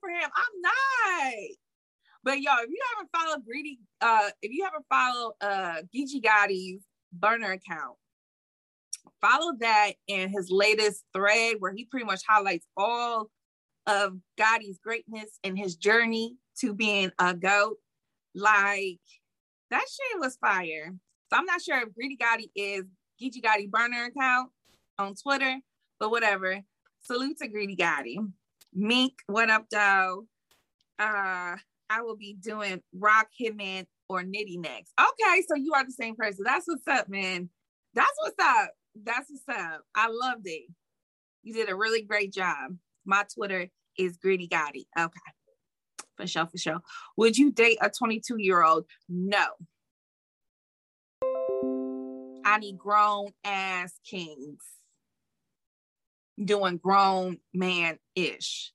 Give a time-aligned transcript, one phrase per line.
[0.00, 0.28] for him.
[0.34, 1.34] I'm not.
[2.24, 6.84] But y'all, if you haven't followed Greedy, uh, if you haven't followed uh Geechee Gotti's
[7.12, 7.96] burner account,
[9.20, 13.30] follow that in his latest thread where he pretty much highlights all
[13.86, 17.76] of Gotti's greatness and his journey to being a goat.
[18.34, 19.00] Like
[19.70, 20.94] that shit was fire.
[21.30, 22.84] So I'm not sure if Greedy Gotti is
[23.20, 24.50] Geechee Gotti burner account
[24.98, 25.56] on Twitter,
[26.00, 26.60] but whatever.
[27.00, 28.16] Salute to Greedy Gotti.
[28.74, 30.26] Mink, what up, though?
[30.98, 31.56] Uh,
[31.90, 34.92] I will be doing Rock Hitman or Nitty next.
[35.00, 36.44] Okay, so you are the same person.
[36.44, 37.50] That's what's up, man.
[37.94, 38.70] That's what's up.
[39.04, 39.82] That's what's up.
[39.94, 40.68] I loved it.
[41.42, 42.76] You did a really great job.
[43.04, 44.86] My Twitter is Greedy Gotti.
[44.98, 45.20] Okay.
[46.16, 46.80] For sure, for sure.
[47.16, 48.86] Would you date a 22 year old?
[49.08, 49.46] No.
[52.44, 54.62] I need grown ass kings
[56.42, 58.72] doing grown man ish.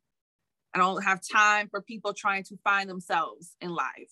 [0.73, 4.12] I don't have time for people trying to find themselves in life.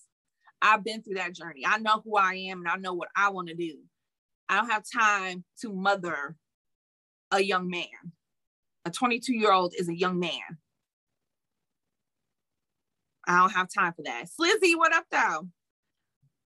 [0.61, 1.63] I've been through that journey.
[1.65, 3.79] I know who I am and I know what I want to do.
[4.47, 6.35] I don't have time to mother
[7.31, 8.13] a young man.
[8.85, 10.57] A 22 year old is a young man.
[13.27, 14.25] I don't have time for that.
[14.25, 15.47] Slizzy, what up, though?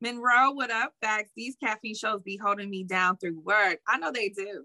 [0.00, 0.92] Monroe, what up?
[1.00, 1.30] Facts.
[1.36, 3.78] These caffeine shows be holding me down through work.
[3.86, 4.64] I know they do.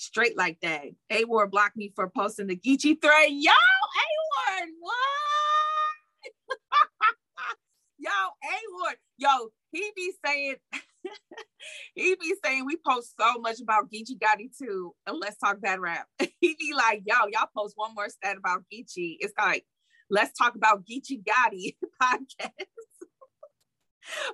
[0.00, 0.84] Straight like that.
[1.10, 3.28] A Ward blocked me for posting the Geechee thread.
[3.28, 6.32] Yo, A Ward, what?
[7.98, 10.56] yo, A Ward, yo, he be saying,
[11.94, 14.94] he be saying we post so much about Geechee Gotti too.
[15.06, 16.06] And let's talk bad rap.
[16.18, 19.18] he be like, yo, y'all post one more stat about Geechee.
[19.20, 19.66] It's like,
[20.08, 22.66] let's talk about Geechee Gotti podcast.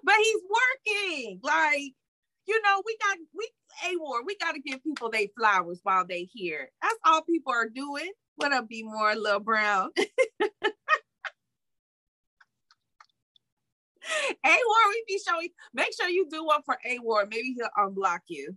[0.05, 0.43] but he's
[0.87, 1.41] working.
[1.43, 1.95] Like,
[2.47, 3.49] you know, we got we
[3.89, 4.25] a war.
[4.25, 6.71] We got to give people they flowers while they here.
[6.83, 8.11] That's all people are doing.
[8.37, 9.91] What up, be more little brown?
[14.45, 15.49] A War, we be showing.
[15.75, 17.27] Make sure you do one for A War.
[17.29, 18.57] Maybe he'll unblock you.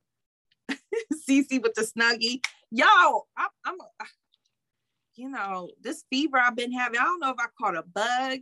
[1.28, 2.42] CC with the snuggie.
[2.72, 2.86] Yo,
[3.36, 4.06] I'm, I'm, ah,
[5.16, 7.00] you know, this fever I've been having.
[7.00, 8.40] I don't know if I caught a bug.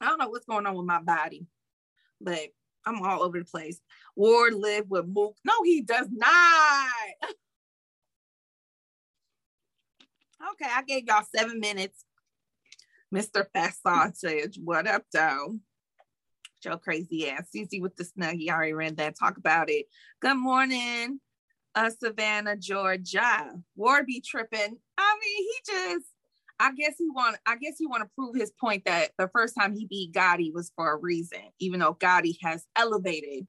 [0.00, 1.46] I don't know what's going on with my body,
[2.20, 2.48] but
[2.84, 3.80] I'm all over the place.
[4.16, 5.36] Ward live with Mook.
[5.44, 6.88] No, he does not.
[10.52, 12.04] okay, I gave y'all seven minutes.
[13.14, 13.44] Mr.
[13.52, 15.58] Fast Sausage, what up, though?
[16.62, 17.48] Joe crazy ass.
[17.54, 18.48] Cece with the snuggie.
[18.48, 19.18] I already read that.
[19.18, 19.86] Talk about it.
[20.20, 21.20] Good morning,
[21.74, 23.52] uh, Savannah, Georgia.
[23.76, 24.78] Ward be tripping.
[24.96, 26.06] I mean, he just
[26.60, 29.54] I guess he want I guess he want to prove his point that the first
[29.58, 33.46] time he beat Gotti was for a reason, even though Gotti has elevated.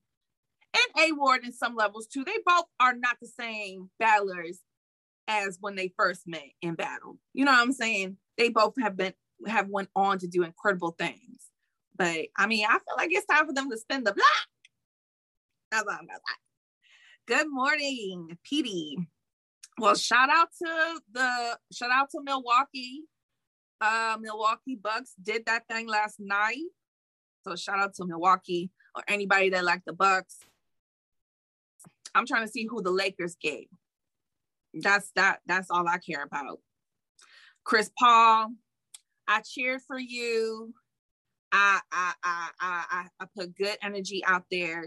[0.76, 2.24] And A Ward in some levels too.
[2.24, 4.60] They both are not the same battlers
[5.28, 7.20] as when they first met in battle.
[7.34, 8.18] You know what I'm saying?
[8.38, 9.14] They both have been
[9.48, 11.50] have went on to do incredible things.
[11.96, 14.48] But I mean, I feel like it's time for them to spin the block.
[15.72, 16.20] That's all I'm gonna.
[17.26, 18.98] Good morning, Petey.
[19.80, 23.04] Well, shout out to the shout out to Milwaukee.
[23.82, 26.64] Uh, Milwaukee Bucks did that thing last night.
[27.46, 30.38] So shout out to Milwaukee or anybody that liked the Bucks.
[32.16, 33.68] I'm trying to see who the Lakers gave.
[34.74, 35.40] That's that.
[35.46, 36.60] That's all I care about.
[37.64, 38.54] Chris Paul,
[39.28, 40.74] I cheered for you.
[41.52, 44.86] I I I I I put good energy out there.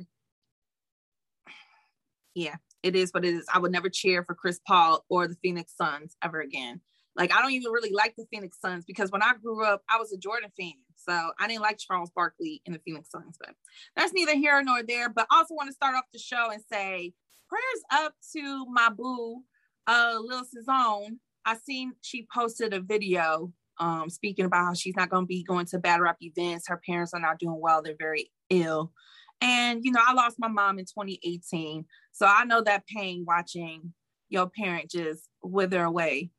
[2.35, 3.47] Yeah, it is what it is.
[3.53, 6.81] I would never cheer for Chris Paul or the Phoenix Suns ever again.
[7.17, 9.99] Like I don't even really like the Phoenix Suns because when I grew up, I
[9.99, 10.73] was a Jordan fan.
[10.97, 13.55] So I didn't like Charles Barkley in the Phoenix Suns, but
[13.95, 15.09] that's neither here nor there.
[15.09, 17.13] But also want to start off the show and say
[17.49, 19.43] prayers up to my boo,
[19.87, 21.19] uh, Lil Cezone.
[21.45, 25.45] I seen she posted a video um, speaking about how she's not going to be
[25.45, 26.69] going to bad rap events.
[26.69, 28.93] Her parents are not doing well; they're very ill.
[29.41, 31.85] And you know, I lost my mom in 2018.
[32.17, 33.93] So I know that pain watching
[34.31, 36.31] your parent just wither away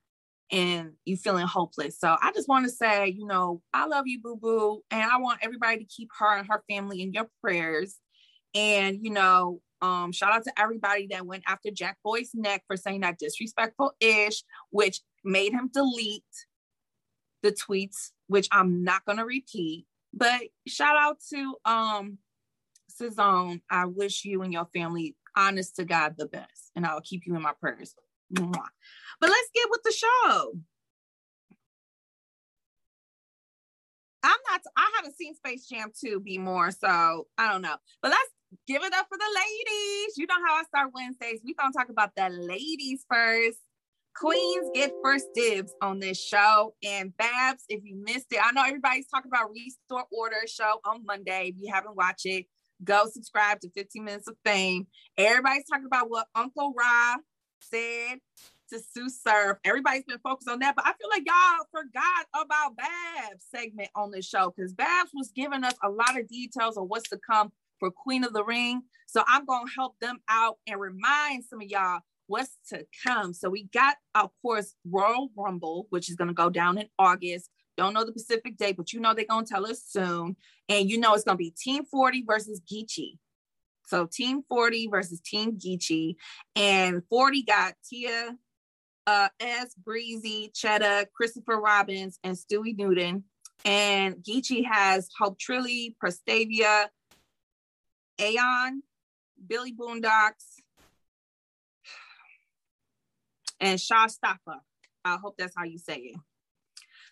[0.51, 1.99] and you feeling hopeless.
[1.99, 4.81] So I just want to say, you know, I love you, boo boo.
[4.89, 7.97] And I want everybody to keep her and her family in your prayers.
[8.55, 12.75] And, you know, um, shout out to everybody that went after Jack Boy's neck for
[12.75, 16.23] saying that disrespectful ish, which made him delete
[17.43, 19.85] the tweets, which I'm not gonna repeat.
[20.11, 22.17] But shout out to um
[22.99, 23.61] Cezone.
[23.69, 26.71] I wish you and your family honest to God, the best.
[26.75, 27.93] And I'll keep you in my prayers.
[28.29, 28.41] But
[29.21, 30.53] let's get with the show.
[34.23, 37.77] I'm not, I haven't seen Space Jam 2 be more, so I don't know.
[38.01, 38.29] But let's
[38.67, 40.17] give it up for the ladies.
[40.17, 41.39] You know how I start Wednesdays.
[41.45, 43.59] We're gonna talk about the ladies first.
[44.15, 46.73] Queens get first dibs on this show.
[46.83, 51.05] And Babs, if you missed it, I know everybody's talking about Restore Order show on
[51.05, 51.53] Monday.
[51.53, 52.47] If you haven't watched it,
[52.83, 54.87] go subscribe to 15 Minutes of Fame.
[55.17, 57.15] Everybody's talking about what Uncle Ra
[57.59, 58.19] said
[58.69, 59.57] to Sue Surf.
[59.63, 64.11] Everybody's been focused on that, but I feel like y'all forgot about Babs segment on
[64.11, 67.51] this show because Babs was giving us a lot of details on what's to come
[67.79, 68.81] for Queen of the Ring.
[69.05, 73.33] So I'm gonna help them out and remind some of y'all what's to come.
[73.33, 77.49] So we got, of course, Royal Rumble, which is gonna go down in August.
[77.77, 80.35] Don't know the Pacific date, but you know they're gonna tell us soon.
[80.67, 83.19] And you know it's gonna be Team 40 versus Geechee.
[83.85, 86.15] So Team 40 versus Team Geechee.
[86.55, 88.35] And 40 got Tia
[89.05, 93.23] uh, S, Breezy, Cheddar, Christopher Robbins, and Stewie Newton.
[93.63, 96.87] And Geechee has Hope Trilly, Prestavia,
[98.19, 98.83] Aeon,
[99.47, 100.59] Billy Boondocks,
[103.61, 104.59] and Shawstopper.
[105.05, 106.17] I hope that's how you say it.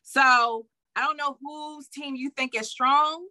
[0.06, 3.28] So I don't know whose team you think is strong,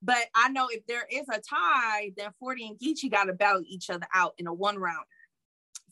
[0.00, 3.62] but I know if there is a tie, then 40 and Geechee got to battle
[3.66, 5.04] each other out in a one round.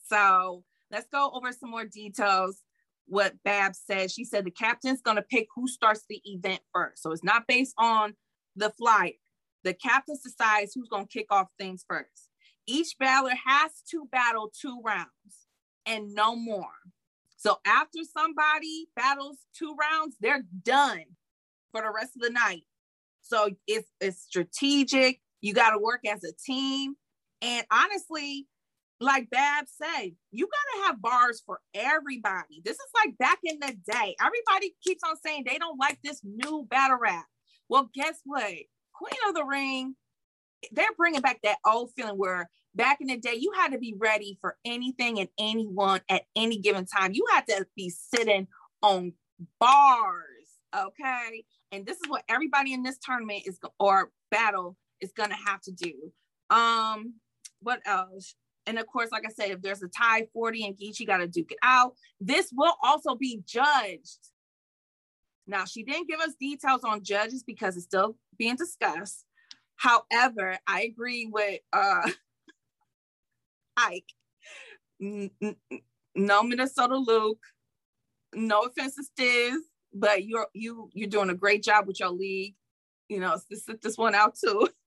[0.07, 2.63] So let's go over some more details.
[3.07, 7.03] What Bab said, she said the captain's going to pick who starts the event first.
[7.03, 8.15] So it's not based on
[8.55, 9.11] the flyer.
[9.65, 12.29] The captain decides who's going to kick off things first.
[12.67, 15.09] Each battler has to battle two rounds
[15.85, 16.69] and no more.
[17.41, 21.05] So after somebody battles two rounds, they're done
[21.73, 22.65] for the rest of the night.
[23.23, 25.23] So it's it's strategic.
[25.41, 26.97] You got to work as a team.
[27.41, 28.47] And honestly,
[29.01, 32.61] like Bab said, you gotta have bars for everybody.
[32.63, 34.17] This is like back in the day.
[34.21, 37.25] Everybody keeps on saying they don't like this new battle rap.
[37.71, 38.53] Well, guess what?
[38.93, 39.95] Queen of the Ring,
[40.73, 43.95] they're bringing back that old feeling where back in the day you had to be
[43.97, 47.13] ready for anything and anyone at any given time.
[47.13, 48.47] You had to be sitting
[48.83, 49.13] on
[49.59, 51.45] bars, okay?
[51.73, 55.73] And this is what everybody in this tournament is or battle is gonna have to
[55.73, 56.13] do.
[56.51, 57.15] Um,
[57.61, 58.35] what else?
[58.67, 61.27] And of course, like I said, if there's a tie 40 and Geechee got to
[61.27, 64.19] duke it out, this will also be judged.
[65.47, 69.25] Now, she didn't give us details on judges because it's still being discussed.
[69.77, 72.09] However, I agree with uh,
[73.77, 74.13] Ike.
[76.15, 77.43] No Minnesota Luke.
[78.35, 79.57] No offense to Stiz,
[79.93, 82.55] but you're you you're doing a great job with your league.
[83.09, 84.69] You know, sit this one out too.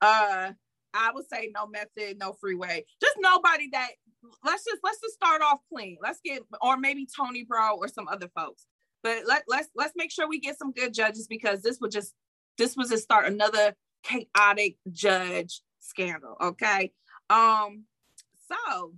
[0.00, 0.50] Uh,
[0.92, 2.84] I would say no method, no freeway.
[3.00, 3.90] Just nobody that
[4.44, 5.96] let's just let's just start off clean.
[6.02, 8.66] Let's get or maybe Tony Bro or some other folks.
[9.02, 12.12] But let let's let's make sure we get some good judges because this would just
[12.58, 16.36] this was to start another chaotic judge scandal.
[16.40, 16.92] Okay.
[17.30, 17.84] Um,
[18.66, 18.92] so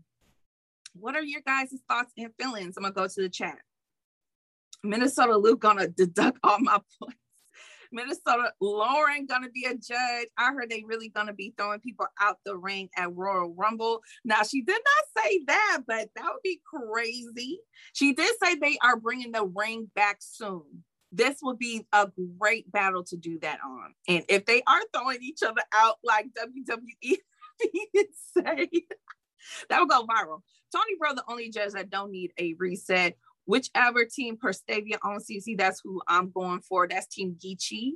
[0.95, 2.77] what are your guys' thoughts and feelings?
[2.77, 3.59] I'm gonna go to the chat.
[4.83, 7.17] Minnesota Luke gonna deduct all my points.
[7.93, 10.29] Minnesota, Lauren gonna be a judge.
[10.37, 14.01] I heard they really gonna be throwing people out the ring at Royal Rumble.
[14.25, 17.61] Now she did not say that, but that would be crazy.
[17.93, 20.85] She did say they are bringing the ring back soon.
[21.13, 22.09] This would be a
[22.39, 23.95] great battle to do that on.
[24.09, 27.17] And if they are throwing each other out like WWE
[28.37, 28.69] say,
[29.69, 30.43] that would go viral.
[30.73, 33.17] Tony Bro, the only judge that don't need a reset
[33.47, 36.87] whichever team Prestavia on CC, that's who I'm going for.
[36.87, 37.93] That's Team Geechee.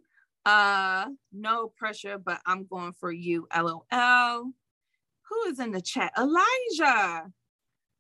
[0.47, 3.85] Uh, no pressure, but I'm going for you, LOL.
[3.90, 6.12] Who is in the chat?
[6.16, 7.30] Elijah.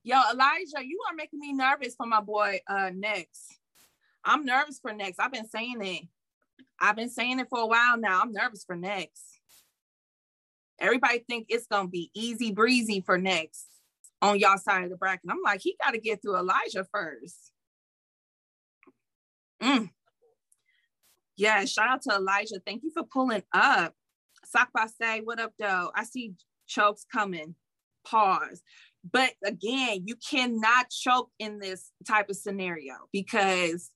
[0.02, 3.58] Yo, Elijah, you are making me nervous for my boy uh next.
[4.24, 5.20] I'm nervous for next.
[5.20, 6.04] I've been saying it.
[6.80, 8.20] I've been saying it for a while now.
[8.22, 9.29] I'm nervous for next.
[10.80, 13.66] Everybody think it's gonna be easy breezy for next
[14.22, 15.30] on y'all side of the bracket.
[15.30, 17.52] I'm like, he got to get through Elijah first.
[19.62, 19.90] Mm.
[21.36, 22.60] Yeah, shout out to Elijah.
[22.64, 23.94] Thank you for pulling up.
[24.44, 25.90] Sakba say, what up, though?
[25.94, 26.34] I see
[26.66, 27.54] chokes coming.
[28.06, 28.62] Pause.
[29.10, 33.90] But again, you cannot choke in this type of scenario because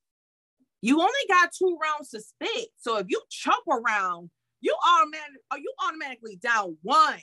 [0.81, 2.69] you only got two rounds to spit.
[2.79, 4.31] So if you choke around,
[4.65, 7.21] you automatic, you automatically down one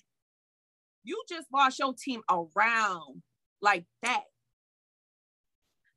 [1.04, 3.22] you just lost your team around
[3.62, 4.24] like that.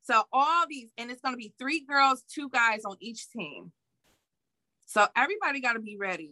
[0.03, 3.71] So all these, and it's gonna be three girls, two guys on each team.
[4.85, 6.31] So everybody got to be ready.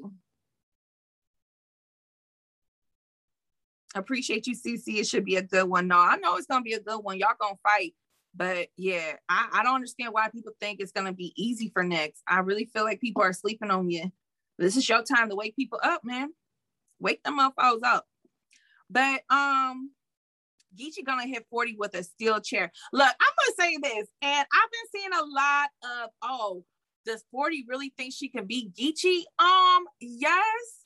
[3.95, 4.99] Appreciate you, CC.
[4.99, 5.87] It should be a good one.
[5.87, 7.17] No, I know it's gonna be a good one.
[7.17, 7.93] Y'all gonna fight,
[8.35, 12.21] but yeah, I, I don't understand why people think it's gonna be easy for next.
[12.27, 14.11] I really feel like people are sleeping on you.
[14.63, 16.29] This is your time to wake people up, man.
[16.99, 18.05] Wake them was up.
[18.89, 19.91] But um,
[20.79, 22.71] Geechee gonna hit 40 with a steel chair.
[22.93, 26.63] Look, I'm gonna say this, and I've been seeing a lot of oh,
[27.05, 29.23] does 40 really think she can beat Geechee?
[29.37, 30.85] Um, yes.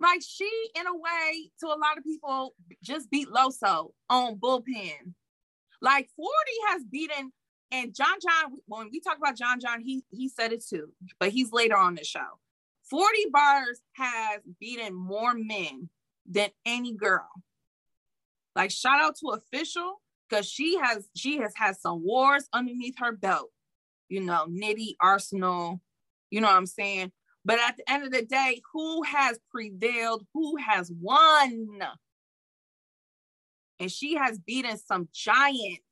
[0.00, 0.48] Like she,
[0.78, 5.14] in a way, to a lot of people, just beat Loso on bullpen.
[5.82, 6.30] Like 40
[6.68, 7.32] has beaten,
[7.72, 11.30] and John John, when we talk about John John, he he said it too, but
[11.30, 12.38] he's later on the show.
[12.90, 15.88] 40 bars has beaten more men
[16.26, 17.28] than any girl.
[18.54, 23.12] Like shout out to official because she has she has had some wars underneath her
[23.12, 23.50] belt.
[24.08, 25.80] You know, Nitty, Arsenal,
[26.30, 27.12] you know what I'm saying?
[27.44, 30.26] But at the end of the day, who has prevailed?
[30.34, 31.68] Who has won?
[33.80, 35.82] And she has beaten some giants.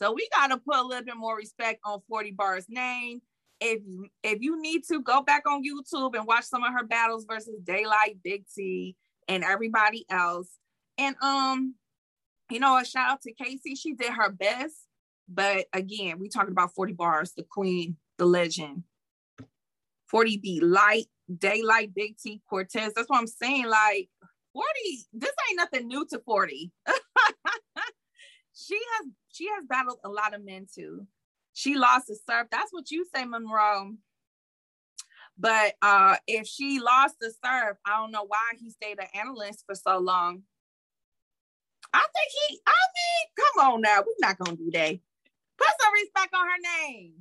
[0.00, 3.20] So we got to put a little bit more respect on 40 Bar's name.
[3.64, 6.84] If you if you need to go back on YouTube and watch some of her
[6.84, 8.96] battles versus Daylight, Big T,
[9.28, 10.48] and everybody else.
[10.98, 11.76] And um,
[12.50, 13.74] you know, a shout out to Casey.
[13.74, 14.74] She did her best.
[15.28, 18.82] But again, we talking about 40 bars, the queen, the legend.
[20.10, 21.06] 40 B light,
[21.38, 22.92] daylight, big T, Cortez.
[22.94, 23.66] That's what I'm saying.
[23.66, 24.10] Like
[24.52, 24.66] 40,
[25.14, 26.70] this ain't nothing new to 40.
[28.54, 31.06] she has she has battled a lot of men too.
[31.52, 32.48] She lost the surf.
[32.50, 33.94] That's what you say, Monroe.
[35.38, 39.64] But uh, if she lost the serve, I don't know why he stayed an analyst
[39.66, 40.42] for so long.
[41.92, 44.00] I think he, I mean, come on now.
[44.06, 44.98] We're not going to do that.
[45.58, 47.12] Put some respect on her name.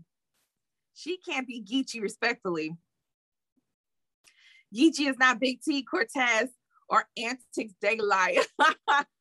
[0.93, 2.77] She can't be Geechee respectfully.
[4.73, 6.49] Geechee is not Big T, Cortez,
[6.87, 8.39] or Antics Daylight.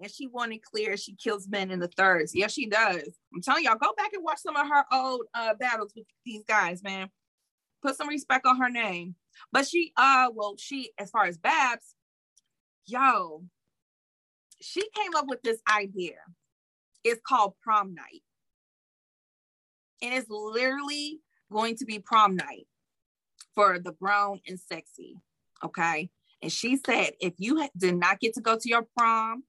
[0.00, 0.96] and she wanted clear.
[0.96, 2.34] She kills men in the thirds.
[2.34, 3.18] Yes, she does.
[3.34, 6.42] I'm telling y'all, go back and watch some of her old uh, battles with these
[6.44, 7.10] guys, man.
[7.82, 9.14] Put some respect on her name.
[9.52, 11.94] But she, uh, well, she, as far as Babs,
[12.86, 13.44] yo,
[14.60, 16.16] she came up with this idea.
[17.04, 18.22] It's called prom night.
[20.02, 21.20] And it's literally
[21.52, 22.66] going to be prom night
[23.54, 25.16] for the brown and sexy.
[25.64, 26.10] Okay.
[26.42, 29.44] And she said, if you did not get to go to your prom,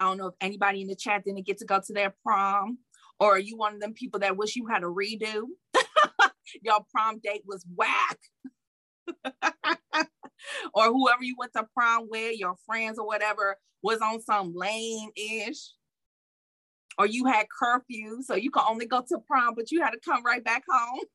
[0.00, 2.78] I don't know if anybody in the chat didn't get to go to their prom,
[3.20, 5.42] or are you one of them people that wish you had a redo?
[6.62, 8.18] your prom date was whack.
[10.74, 15.10] or whoever you went to prom with, your friends or whatever, was on some lame
[15.16, 15.72] ish.
[16.96, 20.00] Or you had curfew, so you could only go to prom, but you had to
[20.02, 21.00] come right back home.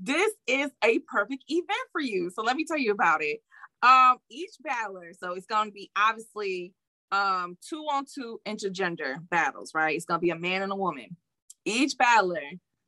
[0.00, 2.30] This is a perfect event for you.
[2.34, 3.38] So let me tell you about it.
[3.84, 6.72] Um, each battler, so it's going to be obviously
[7.12, 9.94] um two on two intergender battles, right?
[9.94, 11.16] It's going to be a man and a woman.
[11.66, 12.40] Each battler,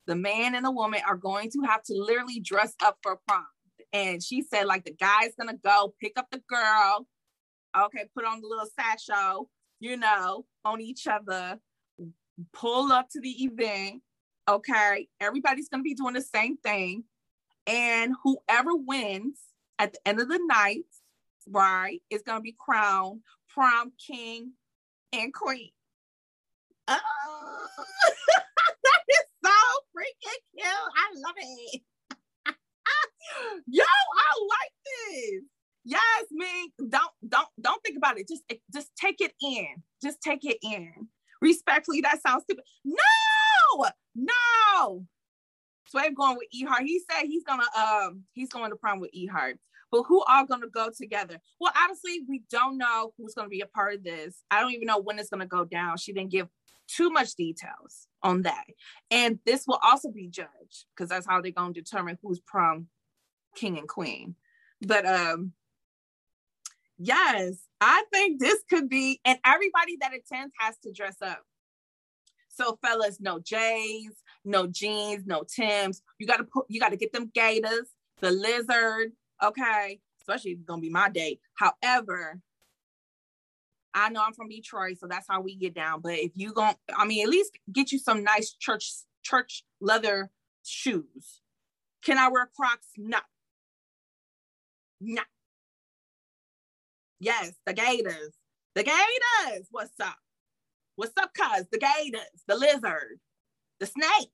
[0.06, 3.44] the man and the woman are going to have to literally dress up for prom.
[3.92, 7.06] And she said, like, the guy's going to go pick up the girl,
[7.76, 9.50] okay, put on the little satchel,
[9.80, 11.58] you know, on each other,
[12.52, 14.02] pull up to the event,
[14.48, 15.08] okay?
[15.20, 17.04] Everybody's going to be doing the same thing.
[17.66, 19.40] And whoever wins
[19.78, 20.84] at the end of the night,
[21.48, 24.52] right, is going to be crowned prom king
[25.12, 25.70] and queen.
[26.88, 26.98] Oh,
[28.84, 29.50] that is so
[29.96, 30.66] freaking cute.
[30.66, 31.82] I love it.
[33.66, 35.42] Yo, I like this.
[35.84, 36.72] Yes, me.
[36.88, 38.28] Don't don't don't think about it.
[38.28, 38.42] Just
[38.72, 39.66] just take it in.
[40.02, 41.08] Just take it in.
[41.40, 42.64] Respectfully, that sounds stupid.
[42.84, 45.06] No, no.
[45.88, 46.84] Swave going with Ehart.
[46.84, 49.58] He said he's gonna um he's going to prom with Ehart.
[49.90, 51.40] But who are gonna go together?
[51.60, 54.42] Well, honestly, we don't know who's gonna be a part of this.
[54.50, 55.96] I don't even know when it's gonna go down.
[55.98, 56.48] She didn't give
[56.88, 58.64] too much details on that.
[59.10, 62.88] And this will also be judged because that's how they're gonna determine who's prom
[63.54, 64.34] king and queen.
[64.80, 65.52] But um
[66.98, 71.42] yes, I think this could be, and everybody that attends has to dress up.
[72.48, 74.14] So fellas, no J's,
[74.46, 76.02] no jeans, no Tims.
[76.18, 77.88] You gotta put you gotta get them gators,
[78.20, 79.12] the lizard,
[79.42, 80.00] okay.
[80.20, 81.38] Especially it's gonna be my day.
[81.54, 82.40] However,
[83.94, 86.00] I know I'm from Detroit, so that's how we get down.
[86.02, 89.64] But if you going to I mean, at least get you some nice church church
[89.80, 90.30] leather
[90.64, 91.40] shoes.
[92.04, 92.88] Can I wear Crocs?
[92.96, 93.18] No.
[95.00, 95.22] No.
[97.18, 98.34] Yes, the Gators.
[98.74, 99.68] The Gators.
[99.70, 100.16] What's up?
[100.96, 101.66] What's up, cuz?
[101.72, 103.18] The Gators, the lizard,
[103.80, 104.32] the snake.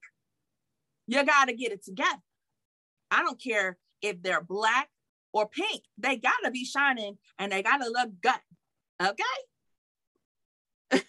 [1.06, 2.22] You got to get it together.
[3.11, 4.88] I don't care if they're black
[5.32, 5.82] or pink.
[5.99, 8.34] They got to be shining and they got to look good.
[9.02, 9.22] Okay?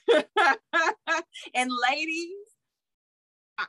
[1.55, 2.31] and ladies,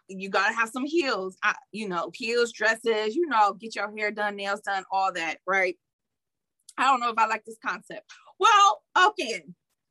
[0.09, 1.37] you gotta have some heels.
[1.43, 3.15] I, you know, heels, dresses.
[3.15, 5.77] You know, get your hair done, nails done, all that, right?
[6.79, 8.11] I don't know if I like this concept.
[8.39, 9.43] Well, okay,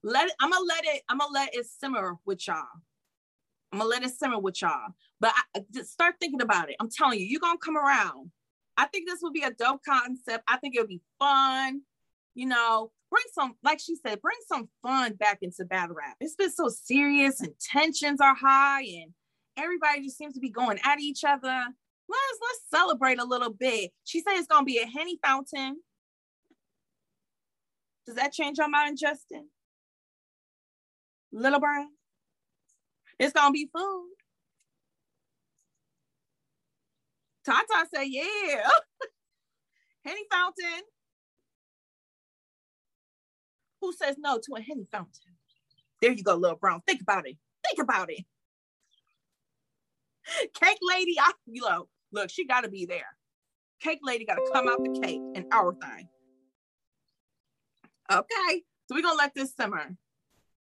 [0.04, 0.34] let it.
[0.42, 1.02] I'm gonna let it.
[1.10, 2.64] I'm gonna let it simmer with y'all.
[3.74, 4.94] I'm gonna let it simmer with y'all.
[5.20, 6.76] But I, uh, just start thinking about it.
[6.80, 8.30] I'm telling you, you're gonna come around.
[8.78, 10.44] I think this would be a dope concept.
[10.48, 11.82] I think it'll be fun.
[12.36, 16.18] You know, bring some, like she said, bring some fun back into battle rap.
[16.20, 19.12] It's been so serious and tensions are high and
[19.58, 21.64] everybody just seems to be going at each other.
[22.10, 23.92] Let's let's celebrate a little bit.
[24.04, 25.78] She said it's gonna be a henny fountain.
[28.06, 29.48] Does that change your mind, Justin?
[31.32, 31.88] Little Brown?
[33.20, 34.10] It's gonna be food.
[37.46, 38.70] Tata said, yeah.
[40.06, 40.84] Henny fountain.
[43.82, 45.36] Who says no to a Henny fountain?
[46.02, 46.82] There you go, little brown.
[46.88, 47.38] Think about it.
[47.66, 48.26] Think about it.
[50.54, 53.18] Cake lady, I you know, look, she gotta be there.
[53.82, 56.08] Cake lady gotta come out the cake and our thing.
[58.12, 59.96] Okay, so we're gonna let this simmer.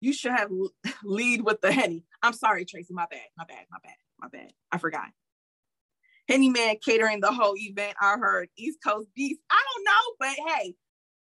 [0.01, 0.51] You should have
[1.05, 2.05] lead with the henny.
[2.23, 2.95] I'm sorry, Tracy.
[2.95, 3.27] My bad.
[3.37, 3.65] My bad.
[3.71, 3.97] My bad.
[4.21, 4.53] My bad.
[4.73, 5.09] I forgot.
[6.29, 7.97] Henny Man catering the whole event.
[8.01, 9.41] I heard East Coast Beast.
[9.51, 10.75] I don't know, but hey,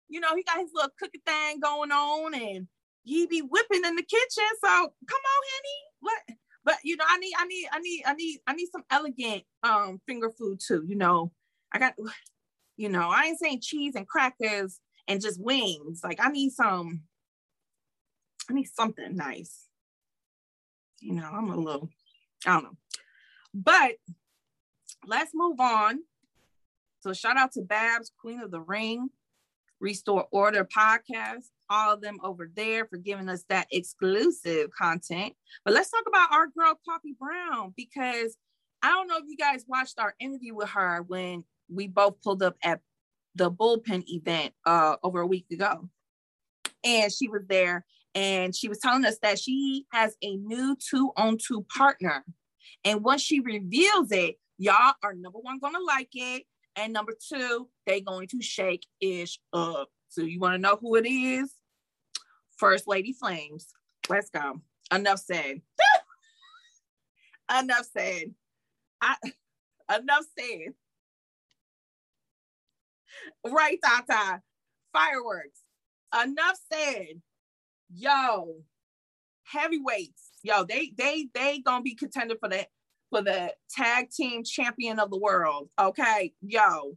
[0.09, 2.69] you know, he got his little cooking thing going on and
[3.03, 4.49] he be whipping in the kitchen.
[4.63, 5.79] So come on, Henny.
[6.01, 8.85] What but you know, I need, I need, I need, I need, I need some
[8.91, 10.85] elegant um finger food too.
[10.87, 11.33] You know,
[11.73, 11.95] I got,
[12.77, 16.03] you know, I ain't saying cheese and crackers and just wings.
[16.05, 17.03] Like I need some,
[18.51, 19.67] I need something nice.
[21.01, 21.89] You know, I'm a little,
[22.45, 22.77] I don't know.
[23.55, 23.93] But
[25.07, 26.01] let's move on.
[27.01, 29.09] So shout out to Babs, Queen of the Ring,
[29.81, 35.35] Restore Order podcast, all of them over there for giving us that exclusive content.
[35.65, 38.37] But let's talk about our girl Coffee Brown because
[38.83, 42.43] I don't know if you guys watched our interview with her when we both pulled
[42.43, 42.81] up at
[43.37, 45.89] the bullpen event uh, over a week ago.
[46.83, 51.13] And she was there and she was telling us that she has a new two
[51.17, 52.25] on two partner.
[52.85, 56.45] And once she reveals it, y'all are number one gonna like it.
[56.77, 59.89] And number two, they going to shake ish up.
[60.09, 61.53] So you want to know who it is?
[62.57, 63.69] First Lady Flames.
[64.09, 64.61] Let's go.
[64.93, 65.63] Enough said.
[67.61, 68.35] enough said.
[69.01, 69.17] I,
[69.99, 70.75] enough said.
[73.47, 74.43] Right, Tata.
[74.93, 75.61] Fireworks.
[76.23, 77.23] Enough said.
[77.93, 78.57] Yo,
[79.45, 80.31] heavyweights.
[80.43, 82.67] Yo, they they they gonna be contender for the
[83.11, 85.69] for the tag team champion of the world.
[85.79, 86.97] Okay, yo,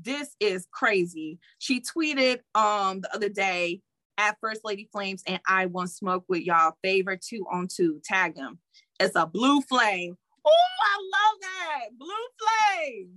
[0.00, 1.38] this is crazy.
[1.58, 3.82] She tweeted um the other day
[4.18, 8.00] at First Lady Flames and I want smoke with y'all favorite two on two.
[8.04, 8.58] Tag them.
[8.98, 10.16] It's a blue flame.
[10.46, 11.98] Oh, I love that.
[11.98, 13.10] Blue flame.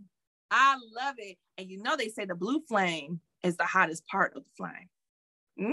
[0.51, 1.37] I love it.
[1.57, 4.89] And you know they say the blue flame is the hottest part of the flame.
[5.59, 5.65] Go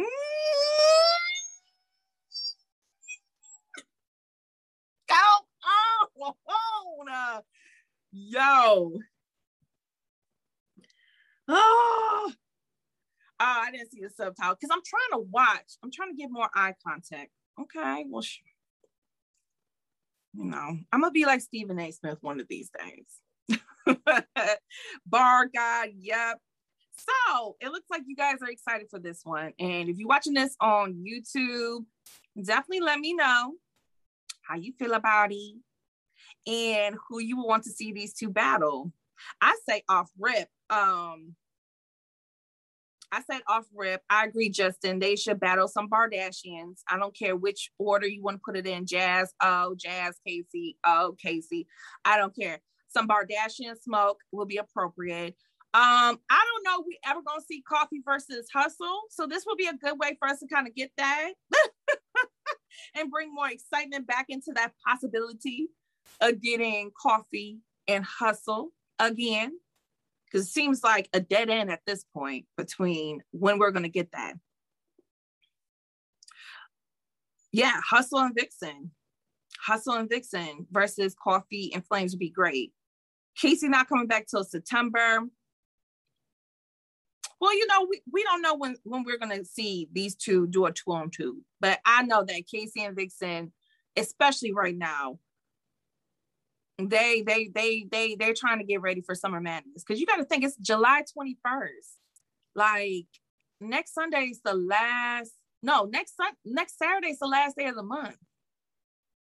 [5.12, 7.42] on.
[8.12, 8.98] Yo.
[11.48, 12.32] Oh,
[13.40, 15.74] Oh, I didn't see the subtitle because I'm trying to watch.
[15.84, 17.30] I'm trying to get more eye contact.
[17.60, 18.38] Okay, well, sh-
[20.34, 21.90] you know, I'm gonna be like Stephen A.
[21.92, 23.34] Smith one of these days.
[25.06, 26.40] Bar God, yep.
[26.98, 29.52] So it looks like you guys are excited for this one.
[29.58, 31.84] And if you're watching this on YouTube,
[32.42, 33.52] definitely let me know
[34.42, 35.54] how you feel about it
[36.46, 38.92] and who you want to see these two battle.
[39.40, 40.48] I say off rip.
[40.70, 41.34] Um,
[43.12, 44.02] I said off rip.
[44.10, 44.98] I agree, Justin.
[44.98, 46.80] They should battle some Bardashians.
[46.88, 48.86] I don't care which order you want to put it in.
[48.86, 51.66] Jazz, oh, Jazz, Casey, oh, Casey.
[52.04, 52.60] I don't care.
[52.88, 55.36] Some Bardashian smoke will be appropriate.
[55.76, 59.02] Um, I don't know we ever gonna see coffee versus hustle.
[59.10, 61.32] So this will be a good way for us to kind of get that
[62.94, 65.68] and bring more excitement back into that possibility
[66.22, 69.52] of getting coffee and hustle again
[70.24, 74.12] because it seems like a dead end at this point between when we're to get
[74.12, 74.32] that.
[77.52, 78.92] Yeah, Hustle and Vixen.
[79.60, 82.72] Hustle and Vixen versus Coffee and Flames would be great.
[83.36, 85.20] Casey not coming back till September.
[87.40, 90.46] Well, you know, we, we don't know when, when we're going to see these two
[90.46, 93.52] do a two on two, but I know that Casey and Vixen,
[93.96, 95.18] especially right now,
[96.78, 100.16] they they they they they're trying to get ready for summer madness because you got
[100.16, 101.96] to think it's July 21st.
[102.54, 103.06] Like
[103.60, 105.32] next Sunday is the last.
[105.62, 108.16] No, next sun next Saturday is the last day of the month.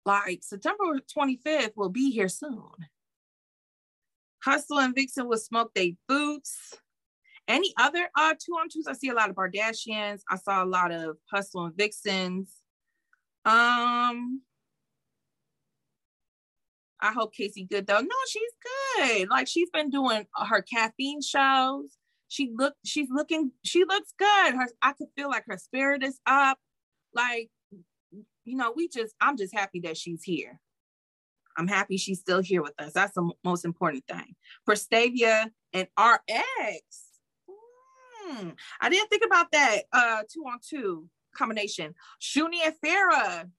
[0.04, 0.84] like September
[1.16, 2.70] 25th will be here soon.
[4.42, 6.78] Hustle and Vixen will smoke their boots.
[7.48, 8.86] Any other uh two on twos?
[8.88, 10.20] I see a lot of Bardashians.
[10.30, 12.52] I saw a lot of Hustle and Vixens.
[13.44, 14.42] Um,
[17.00, 18.00] I hope Casey good though.
[18.00, 18.52] No, she's
[18.96, 19.28] good.
[19.28, 21.96] Like she's been doing her caffeine shows.
[22.28, 24.54] She look, she's looking, she looks good.
[24.54, 26.58] Her, I could feel like her spirit is up.
[27.14, 27.50] Like,
[28.44, 30.60] you know, we just, I'm just happy that she's here.
[31.56, 32.92] I'm happy she's still here with us.
[32.92, 34.34] That's the most important thing.
[34.68, 37.05] Prestavia and RX.
[38.26, 41.94] Hmm, I didn't think about that uh two on two combination.
[42.20, 43.50] Shuni and Farrah.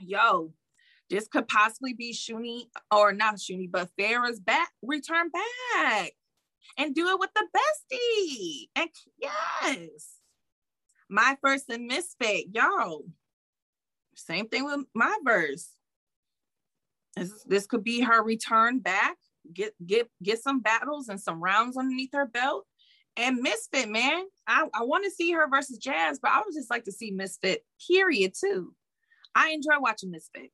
[0.00, 0.52] Yo,
[1.10, 6.12] this could possibly be Shuni or not Shuni, but Farrah's back, return back
[6.76, 8.68] and do it with the bestie.
[8.76, 10.18] And yes,
[11.08, 13.04] my first and misfit, yo.
[14.14, 15.70] Same thing with my verse.
[17.16, 19.16] This, this could be her return back.
[19.52, 22.66] Get get get some battles and some rounds underneath her belt.
[23.18, 26.70] And Misfit, man, I, I want to see her versus Jazz, but I would just
[26.70, 28.74] like to see Misfit, period, too.
[29.34, 30.52] I enjoy watching Misfit.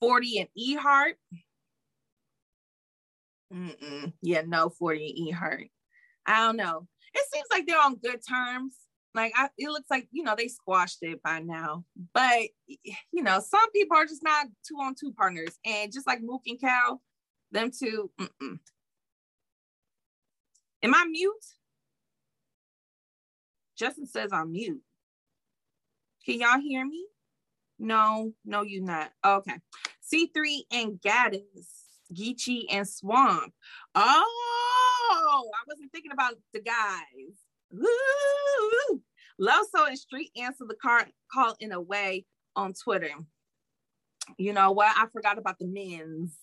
[0.00, 1.16] 40 and E Heart.
[3.52, 4.12] Mm-mm.
[4.22, 5.68] Yeah, no, 40 and E Heart.
[6.24, 6.86] I don't know.
[7.14, 8.76] It seems like they're on good terms.
[9.14, 12.42] Like I, it looks like you know they squashed it by now, but
[13.12, 16.42] you know some people are just not two on two partners, and just like Mook
[16.46, 17.00] and Cal,
[17.50, 18.10] them two.
[18.20, 18.58] Mm-mm.
[20.86, 21.46] Am I mute?
[23.76, 24.80] Justin says I'm mute.
[26.24, 27.04] Can y'all hear me?
[27.80, 29.10] No, no, you not.
[29.24, 29.56] Okay.
[30.14, 31.66] C3 and Gaddis,
[32.14, 33.52] Geechee and Swamp.
[33.96, 37.34] Oh, I wasn't thinking about the guys.
[37.72, 39.02] Woo!
[39.40, 41.00] Loso and Street answer the call,
[41.32, 43.10] call in a way on Twitter.
[44.38, 44.94] You know what?
[44.96, 46.38] I forgot about the men's.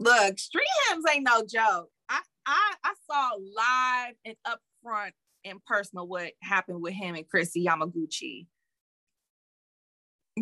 [0.00, 1.90] Look, Street Hymns ain't no joke.
[2.08, 7.28] I, I I saw live and up front and personal what happened with him and
[7.28, 8.46] Chrissy Yamaguchi.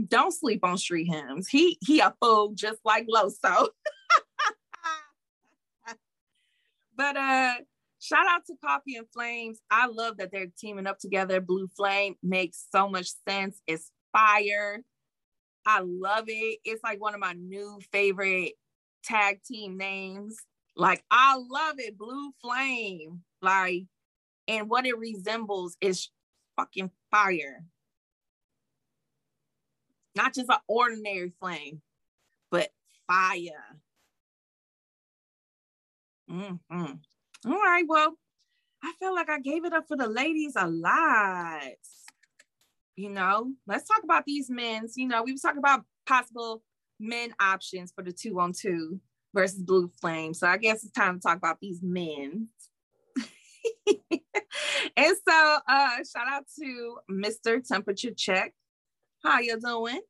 [0.09, 1.49] Don't sleep on Street Hymns.
[1.49, 3.69] He he a fool just like Loso.
[6.97, 7.55] but uh
[7.99, 9.59] shout out to Coffee and Flames.
[9.71, 11.41] I love that they're teaming up together.
[11.41, 13.59] Blue Flame makes so much sense.
[13.67, 14.83] It's fire.
[15.67, 16.59] I love it.
[16.65, 18.53] It's like one of my new favorite
[19.07, 20.37] tag team names.
[20.77, 23.23] Like I love it, Blue Flame.
[23.41, 23.85] Like,
[24.49, 26.11] and what it resembles is
[26.57, 27.65] fucking fire.
[30.15, 31.83] Not just an ordinary flame,
[32.51, 32.71] but
[33.07, 33.79] fire.
[36.31, 37.51] Mm-hmm.
[37.51, 38.17] All right, well,
[38.83, 41.63] I feel like I gave it up for the ladies a lot.
[42.97, 44.97] You know, let's talk about these men's.
[44.97, 46.63] You know, we was talking about possible
[46.99, 49.01] men options for the two on two
[49.35, 50.35] versus Blue Flame.
[50.35, 52.49] So I guess it's time to talk about these men.
[54.97, 57.67] and so uh shout out to Mr.
[57.67, 58.55] Temperature Check.
[59.23, 60.01] How you doing?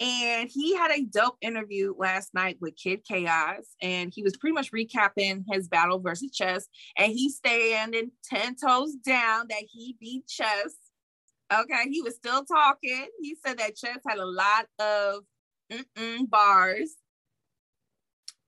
[0.00, 4.54] And he had a dope interview last night with Kid Chaos, and he was pretty
[4.54, 6.66] much recapping his battle versus Chess.
[6.96, 10.74] And he standing 10 toes down that he beat Chess.
[11.52, 13.08] Okay, he was still talking.
[13.20, 15.24] He said that Chess had a lot of
[16.28, 16.96] bars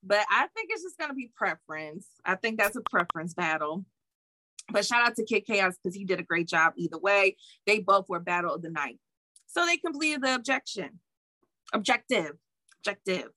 [0.03, 2.07] but I think it's just gonna be preference.
[2.25, 3.85] I think that's a preference battle.
[4.71, 7.37] But shout out to Kid Chaos because he did a great job either way.
[7.67, 8.99] They both were battle of the night.
[9.47, 11.01] So they completed the objection.
[11.73, 12.33] Objective.
[12.81, 13.29] Objective.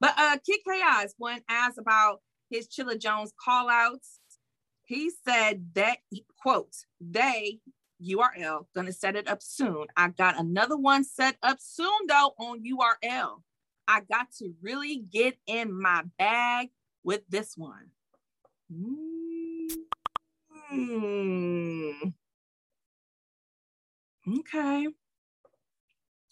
[0.00, 2.20] But uh Kid Chaos, when asked about
[2.50, 4.18] his Chilla Jones call outs,
[4.84, 5.98] he said that
[6.42, 7.60] quote, they
[8.02, 9.86] URL gonna set it up soon.
[9.96, 13.42] I got another one set up soon though on URL.
[13.86, 16.68] I got to really get in my bag
[17.02, 17.90] with this one.
[18.70, 19.68] Mm.
[24.28, 24.86] Okay.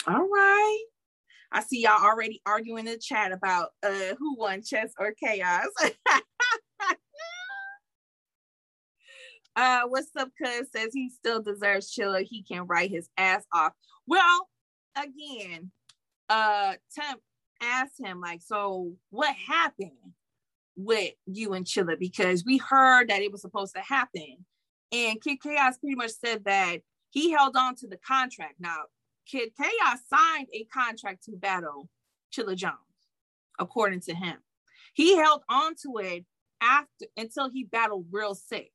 [0.06, 0.84] All right.
[1.50, 5.68] I see y'all already arguing in the chat about uh who won chess or chaos.
[9.56, 12.22] uh what's up cuz says he still deserves Chilla.
[12.22, 13.72] He can write his ass off.
[14.06, 14.48] Well,
[14.96, 15.72] again,
[16.28, 17.20] uh temp
[17.62, 20.12] asked him, like, so what happened
[20.76, 21.98] with you and Chilla?
[21.98, 24.44] Because we heard that it was supposed to happen.
[24.92, 26.78] And Kid Chaos pretty much said that
[27.10, 28.54] he held on to the contract.
[28.58, 28.76] Now,
[29.26, 31.88] Kid Chaos signed a contract to battle
[32.32, 32.76] Chilla Jones,
[33.58, 34.36] according to him.
[34.94, 36.24] He held on to it
[36.60, 38.72] after until he battled Real Sikh.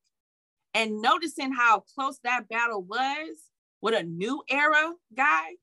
[0.74, 3.50] And noticing how close that battle was,
[3.82, 5.56] with a new era guy,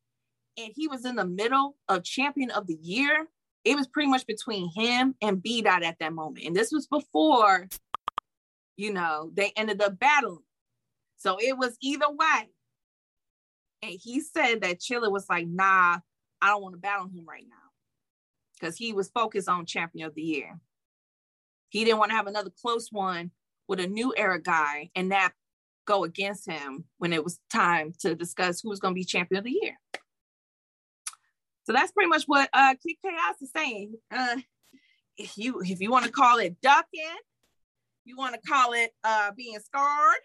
[0.58, 3.28] and he was in the middle of champion of the year,
[3.64, 6.44] it was pretty much between him and B Dot at that moment.
[6.44, 7.68] And this was before,
[8.76, 10.42] you know, they ended up battling.
[11.16, 12.50] So it was either way.
[13.82, 15.98] And he said that Chilla was like, nah,
[16.42, 17.54] I don't want to battle him right now.
[18.58, 20.58] Because he was focused on champion of the year.
[21.68, 23.30] He didn't want to have another close one
[23.68, 25.32] with a new era guy and that
[25.86, 29.38] go against him when it was time to discuss who was going to be champion
[29.38, 29.78] of the year.
[31.64, 33.94] So that's pretty much what uh Kid Chaos is saying.
[34.10, 34.36] Uh,
[35.18, 37.18] if you if you want to call it ducking,
[38.04, 40.20] you want to call it uh being scarred.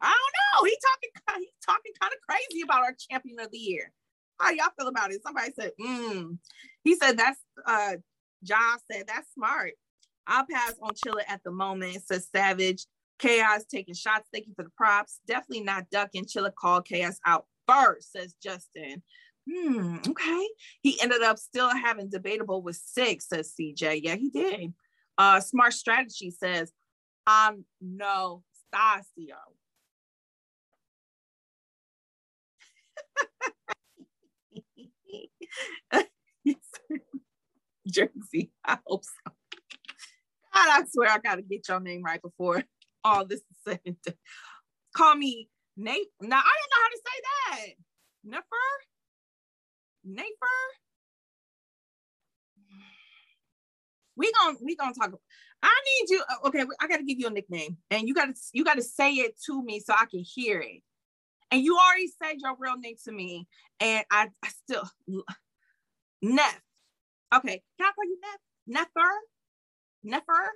[0.00, 0.68] I don't know.
[0.68, 3.90] He talking he's talking kind of crazy about our champion of the year.
[4.38, 5.22] How y'all feel about it?
[5.22, 6.38] Somebody said, mm.
[6.84, 7.96] He said that's uh
[8.44, 9.72] Josh said that's smart.
[10.30, 12.86] I'll pass on Chilla at the moment, says Savage.
[13.18, 15.18] Chaos taking shots, thank you for the props.
[15.26, 16.24] Definitely not ducking.
[16.24, 19.02] Chilla called Chaos out first, says Justin.
[19.50, 20.48] Hmm, okay.
[20.82, 24.00] He ended up still having debatable with six, says CJ.
[24.04, 24.72] Yeah, he did.
[25.18, 26.72] Uh, Smart Strategy says,
[27.26, 29.36] I'm no Stasio.
[37.86, 38.52] Jersey.
[38.64, 39.32] I hope so.
[40.54, 42.62] God, I swear I gotta get your name right before
[43.04, 43.96] all this is said.
[44.96, 46.08] Call me Nate.
[46.20, 47.66] Now I don't know how to say that.
[48.24, 48.44] Nefer?
[50.04, 50.46] Nafer?
[54.16, 55.12] We gonna we gonna talk.
[55.62, 56.22] I need you.
[56.28, 59.40] Uh, okay, I gotta give you a nickname, and you gotta you gotta say it
[59.46, 60.82] to me so I can hear it.
[61.50, 63.46] And you already said your real name to me,
[63.80, 64.88] and I, I still
[66.22, 66.60] Neff.
[67.34, 68.40] Okay, can I call you Neff?
[68.66, 69.10] Nefer?
[70.02, 70.50] Nefer?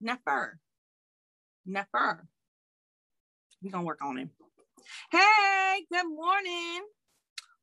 [0.00, 0.58] Nefer?
[1.66, 2.28] Nefer.
[3.62, 4.30] We're gonna work on him.
[5.10, 6.82] Hey, good morning.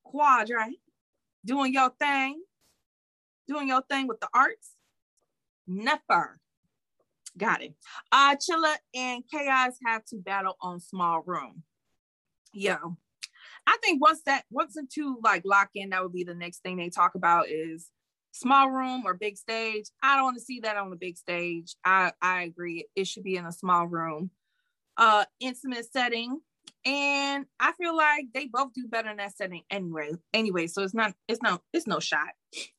[0.03, 0.75] Quadrant.
[1.45, 2.41] Doing your thing.
[3.47, 4.71] Doing your thing with the arts.
[5.67, 6.39] Nefer.
[7.37, 7.75] Got it.
[8.11, 11.63] Uh Chilla and Chaos have to battle on small room.
[12.51, 12.97] Yo,
[13.65, 16.75] I think once that once two like lock in, that would be the next thing
[16.75, 17.87] they talk about is
[18.31, 19.85] small room or big stage.
[20.01, 21.75] I don't want to see that on the big stage.
[21.85, 22.87] I I agree.
[22.95, 24.31] It should be in a small room
[24.97, 26.39] uh intimate setting
[26.85, 30.93] and i feel like they both do better in that setting anyway anyway so it's
[30.93, 32.29] not it's no it's no shot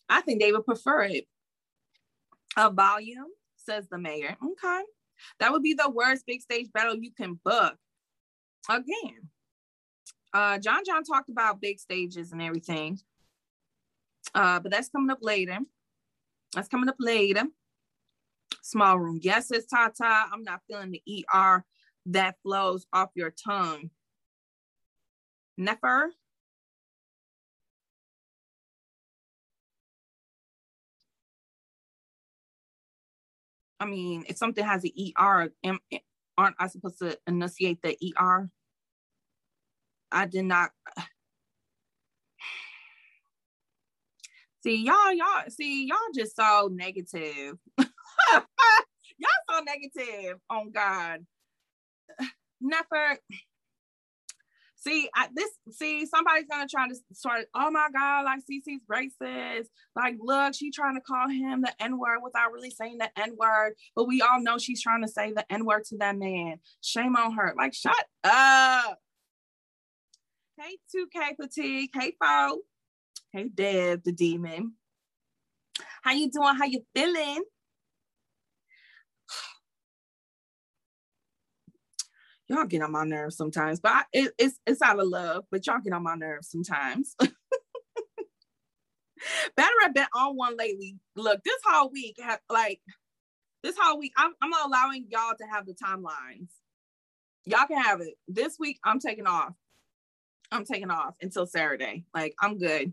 [0.08, 1.24] i think they would prefer it
[2.56, 4.82] a volume says the mayor okay
[5.40, 7.76] that would be the worst big stage battle you can book
[8.68, 9.28] again
[10.34, 12.98] uh john john talked about big stages and everything
[14.34, 15.58] uh but that's coming up later
[16.54, 17.44] that's coming up later
[18.62, 21.64] small room yes it's tata i'm not feeling the er
[22.06, 23.90] that flows off your tongue.
[25.56, 26.12] Nefer.
[33.80, 35.78] I mean, if something has an ER, am,
[36.38, 38.48] aren't I supposed to enunciate the ER?
[40.12, 40.70] I did not.
[44.62, 47.56] See, y'all, y'all, see, y'all just so negative.
[47.78, 48.42] y'all
[49.50, 50.38] so negative.
[50.48, 51.26] On God.
[52.60, 53.18] Never.
[54.76, 59.66] See I, this see somebody's gonna try to start oh my god like CC's racist.
[59.94, 63.74] Like look she trying to call him the n-word without really saying the n-word.
[63.94, 66.58] But we all know she's trying to say the n-word to that man.
[66.80, 67.54] Shame on her.
[67.56, 68.98] Like shut up.
[70.58, 72.58] Hey 2k fatigue hey fo
[73.32, 74.72] hey Dev the demon
[76.02, 77.42] how you doing how you feeling
[82.48, 85.66] y'all get on my nerves sometimes, but I, it, it's it's out of love, but
[85.66, 87.14] y'all get on my nerves sometimes.
[89.56, 90.96] Better I've been on one lately.
[91.16, 92.80] Look, this whole week, have, like
[93.62, 96.48] this whole week, I'm, I'm allowing y'all to have the timelines.
[97.44, 98.14] Y'all can have it.
[98.28, 99.52] This week, I'm taking off.
[100.50, 102.04] I'm taking off until Saturday.
[102.14, 102.92] Like I'm good.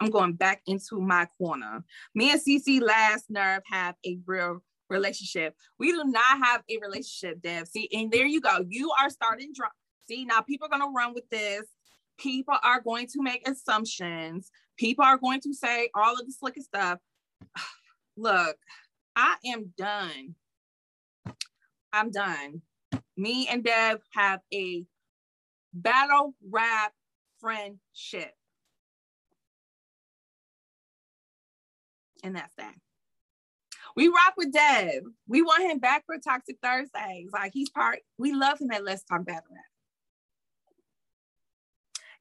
[0.00, 1.84] I'm going back into my corner.
[2.14, 5.54] Me and CC Last Nerve have a real relationship.
[5.78, 7.68] We do not have a relationship, Dev.
[7.68, 8.64] See, and there you go.
[8.68, 9.72] You are starting drunk.
[10.08, 11.66] See, now people are going to run with this.
[12.18, 14.50] People are going to make assumptions.
[14.76, 16.98] People are going to say all of the slickest stuff.
[18.16, 18.56] Look,
[19.14, 20.34] I am done.
[21.92, 22.62] I'm done.
[23.16, 24.84] Me and Dev have a
[25.72, 26.92] battle rap
[27.40, 28.32] friendship.
[32.26, 32.74] And that's that.
[33.94, 35.04] We rock with Dev.
[35.28, 37.30] We want him back for Toxic Thursdays.
[37.32, 38.00] Like he's part.
[38.18, 39.64] We love him at Let's Talk Battle Rap.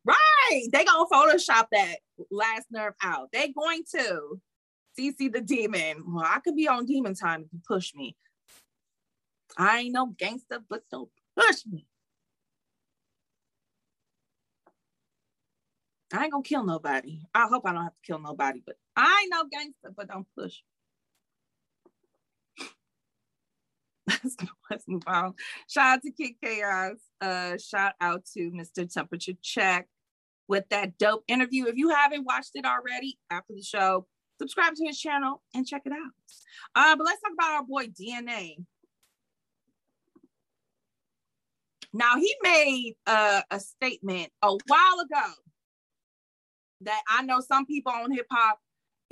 [0.05, 0.67] Right.
[0.71, 1.95] They gonna Photoshop that
[2.29, 3.29] last nerve out.
[3.33, 4.39] They going to.
[4.97, 6.03] CC the demon.
[6.07, 8.15] Well, I could be on demon time if you push me.
[9.57, 11.87] I ain't no gangster, but don't push me.
[16.13, 17.19] I ain't gonna kill nobody.
[17.33, 20.27] I hope I don't have to kill nobody, but I ain't no gangster, but don't
[20.37, 20.55] push.
[24.69, 25.33] let's, move on.
[25.67, 26.97] Shout out to Kid Chaos.
[27.19, 28.91] Uh, shout out to Mr.
[28.91, 29.87] Temperature Check
[30.47, 31.65] with that dope interview.
[31.65, 34.05] If you haven't watched it already after the show,
[34.39, 36.11] subscribe to his channel and check it out.
[36.75, 38.57] Uh, but let's talk about our boy DNA.
[41.93, 45.31] Now he made uh, a statement a while ago
[46.81, 48.59] that I know some people on hip hop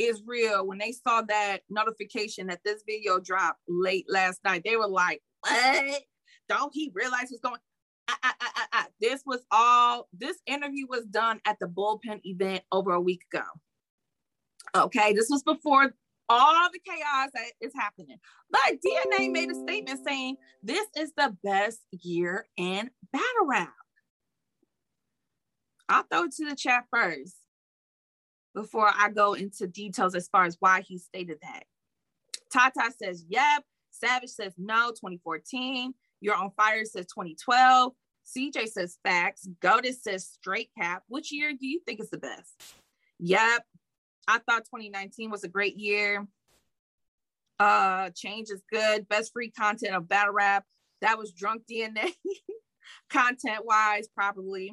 [0.03, 0.65] is real.
[0.65, 5.21] When they saw that notification that this video dropped late last night, they were like,
[5.41, 6.03] "What?
[6.49, 7.59] Don't he realize what's going?"
[8.07, 10.07] I, I, I, this was all.
[10.13, 13.45] This interview was done at the bullpen event over a week ago.
[14.75, 15.93] Okay, this was before
[16.29, 18.17] all the chaos that is happening.
[18.49, 23.73] But DNA made a statement saying this is the best year in battle rap.
[25.89, 27.35] I'll throw it to the chat first
[28.53, 31.63] before I go into details as far as why he stated that.
[32.51, 33.63] Tata says, yep.
[33.91, 35.93] Savage says no, 2014.
[36.21, 37.93] You're on fire says 2012.
[38.25, 39.47] CJ says facts.
[39.59, 41.03] Goddess says straight cap.
[41.07, 42.75] Which year do you think is the best?
[43.19, 43.65] Yep.
[44.27, 46.25] I thought 2019 was a great year.
[47.59, 49.07] Uh, change is good.
[49.07, 50.65] Best free content of battle rap.
[51.01, 52.13] That was drunk DNA
[53.09, 54.71] content wise, probably.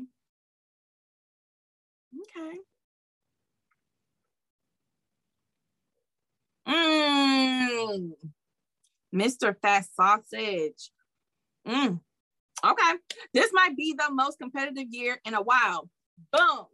[2.15, 2.59] Okay.
[9.15, 9.57] Mr.
[9.61, 10.91] Fast Sausage.
[11.67, 12.01] Mmm.
[12.65, 12.93] Okay.
[13.33, 15.89] This might be the most competitive year in a while.
[16.33, 16.67] Boom.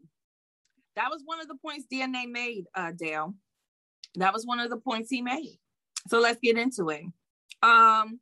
[0.96, 3.34] That was one of the points DNA made, uh, Dale.
[4.16, 5.58] That was one of the points he made.
[6.08, 7.04] So let's get into it.
[7.62, 8.20] Um,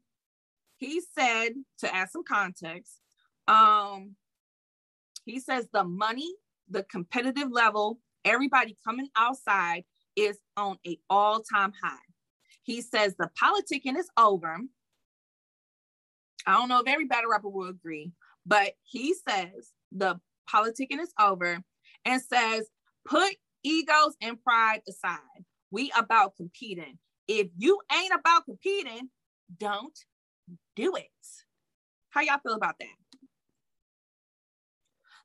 [0.78, 3.00] he said to add some context.
[3.46, 4.16] Um,
[5.24, 6.34] he says the money,
[6.68, 9.84] the competitive level, everybody coming outside
[10.16, 11.96] is on a all-time high.
[12.64, 14.58] He says the politicking is over.
[16.46, 18.12] I don't know if every battle rapper will agree,
[18.44, 20.18] but he says the
[20.52, 21.62] politicking is over
[22.04, 22.66] and says,
[23.06, 25.20] put egos and pride aside.
[25.70, 26.98] We about competing.
[27.28, 29.10] If you ain't about competing,
[29.58, 29.98] don't
[30.74, 31.04] do it.
[32.10, 32.86] How y'all feel about that?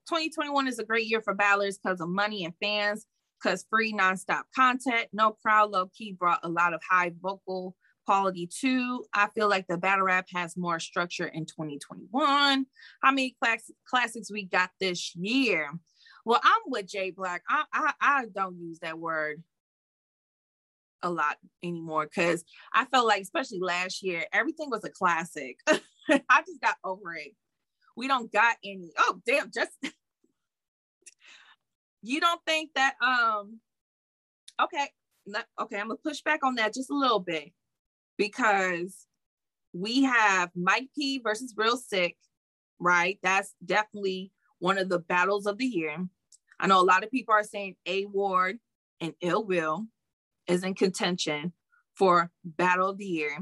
[0.10, 3.06] 2021 is a great year for battlers because of money and fans
[3.41, 7.75] because free nonstop content, no crowd, low key brought a lot of high vocal
[8.06, 9.06] quality too.
[9.13, 12.65] I feel like the battle rap has more structure in 2021.
[13.04, 15.69] How many class- classics we got this year?
[16.25, 17.43] Well, I'm with Jay Black.
[17.47, 19.43] I, I, I don't use that word
[21.02, 25.58] a lot anymore because I felt like, especially last year, everything was a classic.
[25.67, 27.34] I just got over it.
[27.95, 28.91] We don't got any.
[28.97, 29.71] Oh, damn, just
[32.02, 33.60] you don't think that um
[34.62, 34.88] okay
[35.60, 37.52] okay i'm gonna push back on that just a little bit
[38.18, 39.06] because
[39.74, 42.18] we have mike p versus Real Sikh
[42.82, 43.20] right?
[43.22, 45.98] That's definitely one of the battles of the year.
[46.62, 48.60] I know a lot of people are saying a ward
[49.02, 49.88] and ill will
[50.48, 51.52] is in contention
[51.94, 53.38] for battle of the year.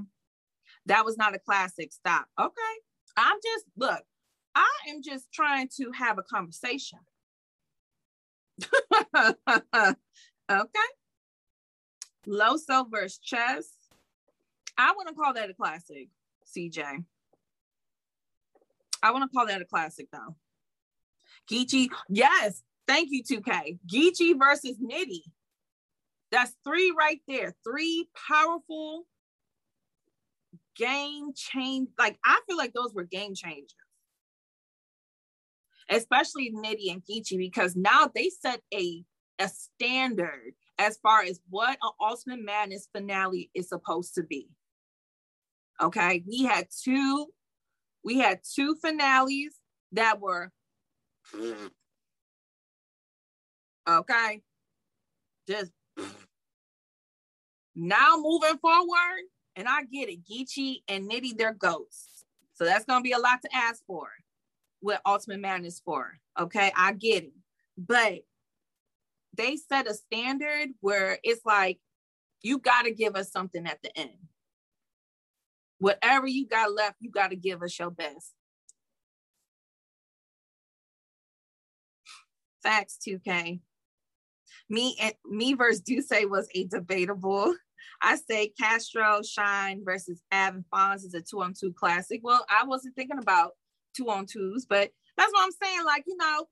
[0.87, 2.25] That was not a classic stop.
[2.39, 2.77] Okay
[3.17, 4.03] i'm just look
[4.55, 6.99] i am just trying to have a conversation
[10.51, 10.89] okay.
[12.27, 13.69] Loso versus Chess.
[14.77, 16.09] I want to call that a classic,
[16.55, 17.03] CJ.
[19.01, 20.35] I want to call that a classic though.
[21.49, 23.79] Geechee, yes, thank you, 2K.
[23.87, 25.21] Geechee versus Nitty.
[26.31, 27.55] That's three right there.
[27.63, 29.05] Three powerful
[30.75, 31.89] game change.
[31.97, 33.73] Like I feel like those were game changers
[35.89, 39.03] especially Nitty and Geechee, because now they set a
[39.39, 44.49] a standard as far as what an Ultimate Madness finale is supposed to be.
[45.81, 47.27] Okay, we had two,
[48.03, 49.55] we had two finales
[49.91, 50.51] that were
[53.87, 54.41] okay,
[55.47, 55.71] just
[57.75, 59.21] now moving forward,
[59.55, 62.25] and I get it, Geechee and Nitty, they're ghosts.
[62.53, 64.09] So that's gonna be a lot to ask for
[64.79, 66.19] what Ultimate Madness for.
[66.39, 67.33] Okay, I get it.
[67.77, 68.19] But
[69.35, 71.79] they set a standard where it's like,
[72.41, 74.11] you got to give us something at the end.
[75.79, 78.33] Whatever you got left, you got to give us your best.
[82.63, 83.59] Facts 2K.
[84.69, 87.55] Me and me versus Duce was a debatable.
[88.01, 92.21] I say Castro Shine versus Av and Fonz is a two on two classic.
[92.23, 93.53] Well, I wasn't thinking about
[93.97, 95.85] two on twos, but that's what I'm saying.
[95.85, 96.45] Like, you know,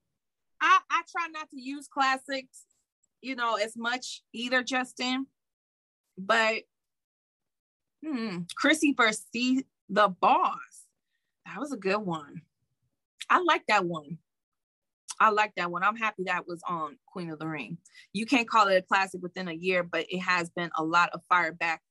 [0.62, 2.64] I, I try not to use classics,
[3.22, 5.28] you know, as much either, Justin.
[6.18, 6.64] But
[8.04, 8.96] hmm, Chrissy
[9.32, 10.58] C, the boss.
[11.46, 12.42] That was a good one.
[13.30, 14.18] I like that one.
[15.20, 15.84] I like that one.
[15.84, 17.78] I'm happy that was on Queen of the Ring.
[18.12, 21.12] You can't call it a classic within a year, but it has been a lot
[21.14, 21.82] of fire back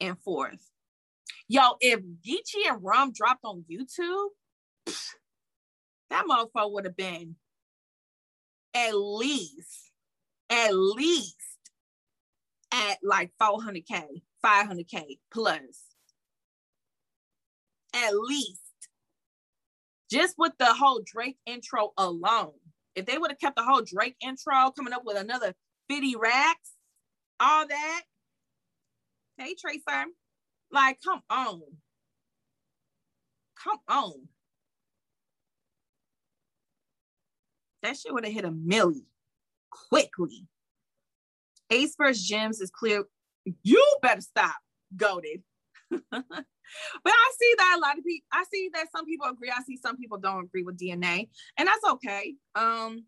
[0.00, 0.68] and forth.
[1.48, 4.28] Yo, if Geechee and Rum dropped on YouTube,
[4.86, 7.36] that motherfucker would have been
[8.74, 9.90] at least,
[10.50, 11.36] at least
[12.72, 15.84] at like 400K, 500K plus.
[17.94, 18.60] At least.
[20.10, 22.52] Just with the whole Drake intro alone.
[22.94, 25.54] If they would have kept the whole Drake intro, coming up with another
[25.88, 26.72] 50 racks,
[27.40, 28.02] all that.
[29.38, 30.06] Hey, Tracer.
[30.70, 31.62] Like, come on.
[33.62, 34.28] Come on.
[37.82, 39.04] That shit would have hit a milli
[39.70, 40.46] quickly.
[41.70, 43.04] Ace versus Gems is clear.
[43.62, 44.56] You better stop,
[44.96, 45.42] goaded.
[45.90, 46.02] but
[47.06, 49.50] I see that a lot of people, I see that some people agree.
[49.50, 52.34] I see some people don't agree with DNA, and that's okay.
[52.54, 53.04] Um,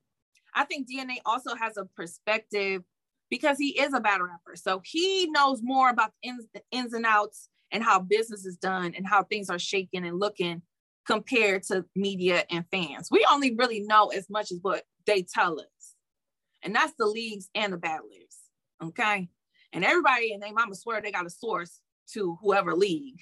[0.55, 2.83] I think DNA also has a perspective
[3.31, 6.95] because he is a battle rapper, so he knows more about the ins, the ins
[6.95, 10.62] and outs and how business is done and how things are shaking and looking
[11.07, 13.09] compared to media and fans.
[13.11, 15.95] We only really know as much as what they tell us.
[16.63, 18.39] And that's the leagues and the battlers.
[18.83, 19.29] Okay.
[19.73, 21.81] And everybody and they mama swear they got a source
[22.13, 23.21] to whoever league.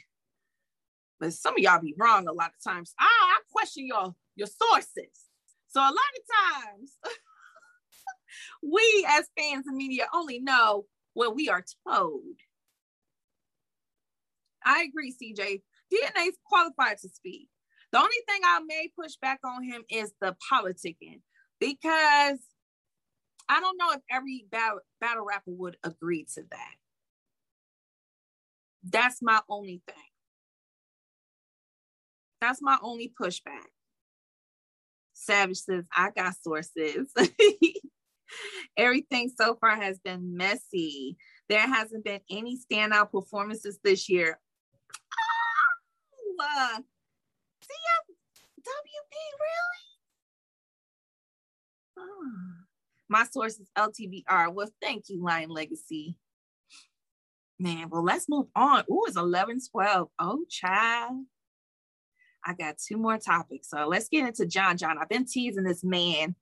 [1.18, 2.94] But some of y'all be wrong a lot of times.
[2.98, 5.28] I, I question your your sources.
[5.68, 6.92] So a lot of times
[8.62, 12.22] we as fans and media only know what we are told.
[14.64, 15.62] I agree, CJ.
[15.92, 17.48] DNA's qualified to speak.
[17.92, 21.20] The only thing I may push back on him is the politicking
[21.60, 22.38] because
[23.48, 26.74] I don't know if every battle, battle rapper would agree to that.
[28.82, 29.96] That's my only thing.
[32.40, 33.68] That's my only pushback.
[35.12, 37.12] Savage says, I got sources.
[38.76, 41.16] Everything so far has been messy.
[41.48, 44.40] There hasn't been any standout performances this year.
[45.14, 46.80] Oh, uh,
[48.60, 49.82] WB, really?
[51.98, 52.62] Oh.
[53.08, 54.54] My source is LTBR.
[54.54, 56.16] Well, thank you, Lion Legacy.
[57.58, 58.84] Man, well, let's move on.
[58.90, 60.08] Ooh, it's 11 12.
[60.18, 61.26] Oh, child.
[62.44, 63.68] I got two more topics.
[63.68, 64.98] So let's get into John John.
[64.98, 66.34] I've been teasing this man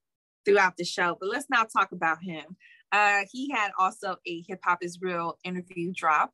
[0.44, 2.44] throughout the show, but let's now talk about him.
[2.92, 6.32] Uh, he had also a Hip Hop is Real interview drop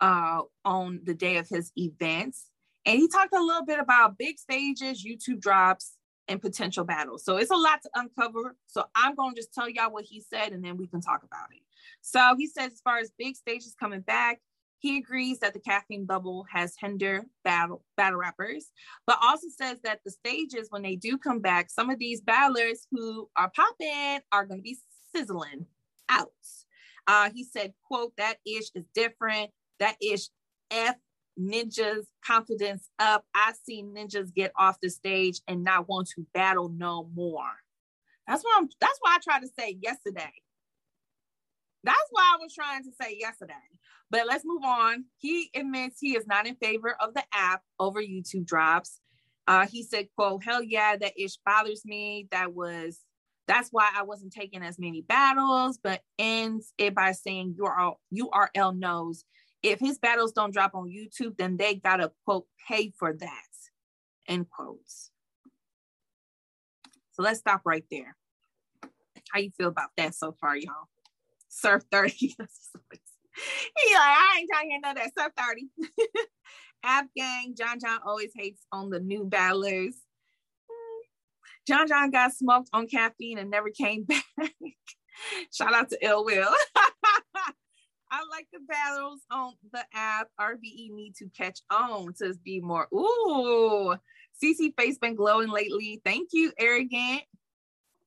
[0.00, 2.50] uh, on the day of his events.
[2.86, 5.96] And he talked a little bit about big stages, YouTube drops,
[6.28, 7.24] and potential battles.
[7.24, 8.56] So it's a lot to uncover.
[8.66, 11.22] So I'm going to just tell y'all what he said and then we can talk
[11.22, 11.62] about it.
[12.00, 14.40] So he says, as far as big stages coming back,
[14.78, 18.70] he agrees that the caffeine bubble has hindered battle battle rappers,
[19.06, 22.86] but also says that the stages, when they do come back, some of these battlers
[22.90, 24.78] who are popping are going to be
[25.14, 25.66] sizzling
[26.08, 26.28] out.
[27.06, 29.50] Uh, he said, quote, that ish is different.
[29.80, 30.28] That ish
[30.70, 30.96] F
[31.40, 33.24] ninjas confidence up.
[33.34, 37.50] I see ninjas get off the stage and not want to battle no more.
[38.26, 40.32] That's what I'm that's why I tried to say yesterday.
[41.84, 43.54] That's why I was trying to say yesterday.
[44.10, 45.04] But let's move on.
[45.18, 49.00] He admits he is not in favor of the app over YouTube drops.
[49.48, 52.26] Uh, he said, quote, hell yeah, that ish bothers me.
[52.32, 53.00] That was
[53.46, 58.76] that's why I wasn't taking as many battles, but ends it by saying URL, URL
[58.76, 59.24] knows
[59.62, 63.42] if his battles don't drop on YouTube, then they gotta quote pay for that.
[64.28, 65.10] End quotes.
[67.12, 68.16] So let's stop right there.
[69.32, 70.88] How you feel about that so far, y'all?
[71.48, 72.12] Surf 30.
[72.18, 72.46] he like,
[73.94, 75.12] I ain't trying to hear that.
[75.18, 75.68] Surf 30.
[76.84, 79.96] App gang, John John always hates on the new battlers.
[80.70, 81.02] Hmm.
[81.66, 84.04] John John got smoked on caffeine and never came
[84.38, 84.52] back.
[85.52, 86.52] Shout out to Ill Will.
[88.10, 90.28] I like the battles on the app.
[90.40, 92.86] RBE need to catch on to be more.
[92.94, 93.96] Ooh,
[94.42, 96.00] CC face been glowing lately.
[96.04, 97.22] Thank you, arrogant.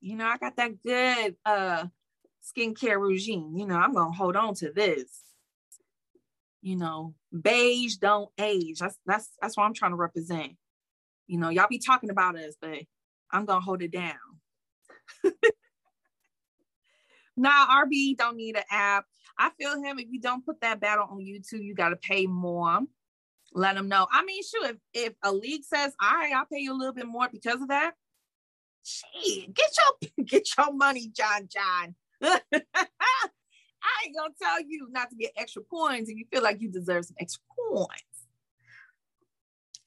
[0.01, 1.85] You know, I got that good uh
[2.43, 3.55] skincare regime.
[3.57, 5.21] You know, I'm gonna hold on to this.
[6.61, 8.79] You know, beige don't age.
[8.79, 10.53] That's that's that's what I'm trying to represent.
[11.27, 12.79] You know, y'all be talking about us, but
[13.31, 14.15] I'm gonna hold it down.
[17.39, 19.05] Nah, RB don't need an app.
[19.39, 19.97] I feel him.
[19.97, 22.81] If you don't put that battle on YouTube, you got to pay more.
[23.53, 24.05] Let them know.
[24.11, 26.93] I mean, sure, if, if a league says, all right, I'll pay you a little
[26.93, 27.93] bit more because of that,
[28.83, 31.95] shit, get your get your money, John John.
[32.21, 36.69] I ain't gonna tell you not to get extra points if you feel like you
[36.69, 38.03] deserve some extra points.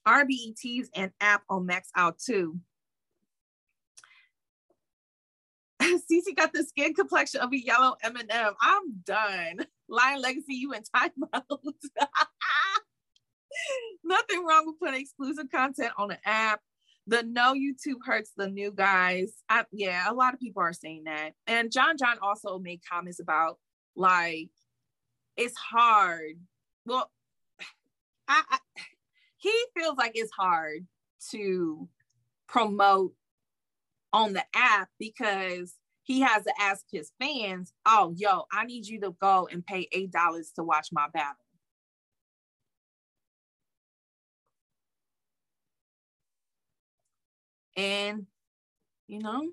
[0.09, 2.59] RBETs and app on max out too.
[6.11, 8.53] Cece got the skin complexion of a yellow M&M.
[8.61, 9.66] I'm done.
[9.89, 11.43] Lion Legacy, you in timeout.
[14.05, 16.61] Nothing wrong with putting exclusive content on the app.
[17.07, 19.33] The no YouTube hurts the new guys.
[19.49, 21.33] I, yeah, a lot of people are saying that.
[21.47, 23.59] And John John also made comments about
[23.97, 24.51] like
[25.37, 26.37] it's hard.
[26.87, 27.11] Well,
[28.28, 28.59] I, I
[29.37, 30.87] he feels like it's hard
[31.33, 31.89] to
[32.47, 33.14] promote
[34.12, 39.00] on the app because he has to ask his fans, oh, yo, I need you
[39.00, 41.36] to go and pay $8 to watch my battle.
[47.76, 48.26] And,
[49.06, 49.50] you know,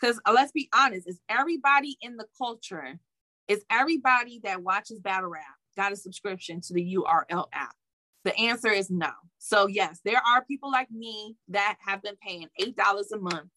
[0.00, 2.98] because uh, let's be honest, is everybody in the culture,
[3.46, 5.44] is everybody that watches battle rap
[5.76, 7.76] got a subscription to the URL app?
[8.24, 9.10] The answer is no.
[9.38, 12.74] So, yes, there are people like me that have been paying $8
[13.12, 13.50] a month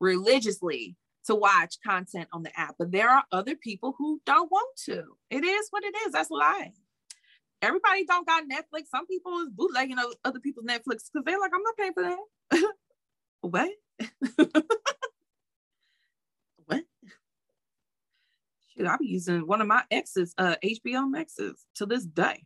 [0.00, 0.96] religiously
[1.26, 5.04] to watch content on the app, but there are other people who don't want to.
[5.30, 6.12] It is what it is.
[6.12, 6.72] That's life.
[7.60, 8.86] Everybody don't got Netflix.
[8.90, 12.72] Some people is bootlegging other people's Netflix because they're like, I'm not paying for that.
[13.40, 13.70] what?
[16.66, 16.84] what?
[18.68, 22.44] Shit, I be using one of my exes, uh, HBO Maxes to this day.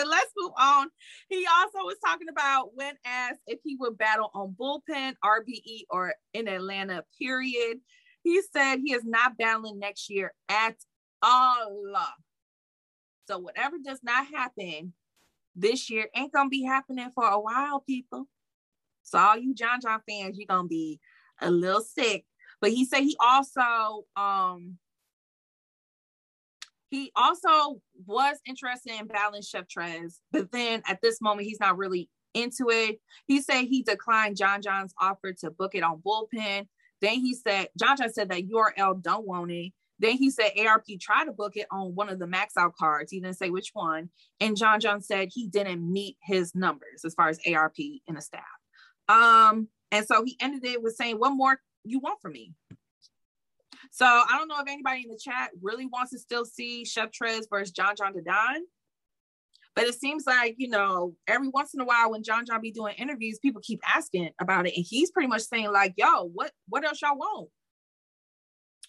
[0.00, 0.88] But let's move on.
[1.28, 6.14] He also was talking about when asked if he would battle on bullpen, RBE, or
[6.34, 7.78] in Atlanta, period.
[8.22, 10.76] He said he is not battling next year at
[11.22, 11.94] all.
[13.26, 14.92] So whatever does not happen
[15.56, 18.28] this year ain't gonna be happening for a while, people.
[19.02, 21.00] So all you John John fans, you're gonna be
[21.40, 22.24] a little sick.
[22.60, 24.78] But he said he also um
[26.90, 31.78] he also was interested in battling Chef Trez, but then at this moment, he's not
[31.78, 33.00] really into it.
[33.26, 36.66] He said he declined John John's offer to book it on bullpen.
[37.00, 39.72] Then he said, John John said that URL don't want it.
[40.00, 43.12] Then he said ARP tried to book it on one of the max out cards.
[43.12, 44.10] He didn't say which one.
[44.40, 47.76] And John John said he didn't meet his numbers as far as ARP
[48.08, 48.42] and the staff.
[49.08, 52.54] Um, and so he ended it with saying, What more you want from me?
[53.90, 57.10] So I don't know if anybody in the chat really wants to still see Chef
[57.10, 58.62] Trez versus John John Don.
[59.76, 62.72] But it seems like, you know, every once in a while when John John be
[62.72, 64.76] doing interviews, people keep asking about it.
[64.76, 67.50] And he's pretty much saying, like, yo, what what else y'all want?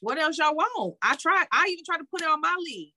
[0.01, 0.95] What else y'all want?
[1.01, 2.93] I tried, I even tried to put it on my league.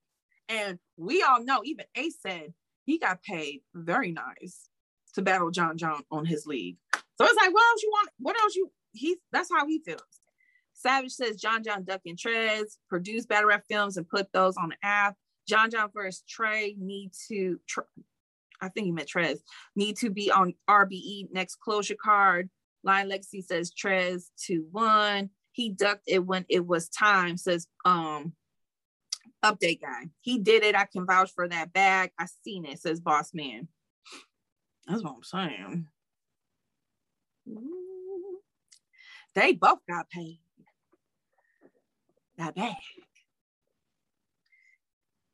[0.49, 4.69] And we all know, even Ace said he got paid very nice
[5.15, 6.77] to battle John John on his league.
[6.95, 8.09] So it's like, what else you want?
[8.19, 10.01] What else you he's that's how he feels.
[10.85, 14.69] Savage says John John Duck and Trez produce battle rap films and put those on
[14.69, 15.17] the app.
[15.49, 17.59] John John versus Trey need to,
[18.61, 19.39] I think he meant Trez,
[19.75, 22.51] need to be on RBE next closure card.
[22.83, 25.31] Lion Legacy says Trez 2 1.
[25.53, 28.35] He ducked it when it was time, says um
[29.43, 30.11] update guy.
[30.21, 30.77] He did it.
[30.77, 32.11] I can vouch for that bag.
[32.19, 33.69] I seen it, says boss man.
[34.87, 35.87] That's what I'm saying.
[39.35, 40.41] They both got paid
[42.39, 42.75] that bag.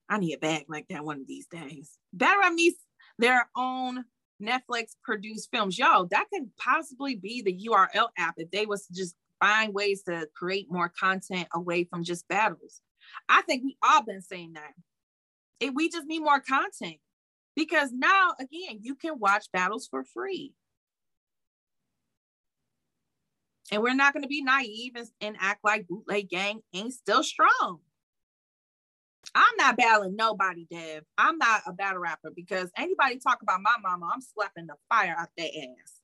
[0.08, 1.98] I need a bag like that one of these days.
[2.12, 2.74] Better at me
[3.18, 4.04] their own
[4.42, 5.78] Netflix produced films.
[5.78, 10.28] Yo, that could possibly be the URL app if they was just find ways to
[10.34, 12.80] create more content away from just battles.
[13.28, 14.72] I think we all been saying that.
[15.60, 16.96] If we just need more content
[17.54, 20.54] because now again, you can watch battles for free.
[23.70, 27.22] And we're not going to be naive and, and act like bootleg gang ain't still
[27.22, 27.80] strong.
[29.34, 31.04] I'm not battling nobody, Dev.
[31.16, 35.14] I'm not a battle rapper because anybody talk about my mama, I'm slapping the fire
[35.16, 36.00] out their ass.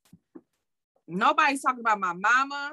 [1.08, 2.72] Nobody's talking about my mama.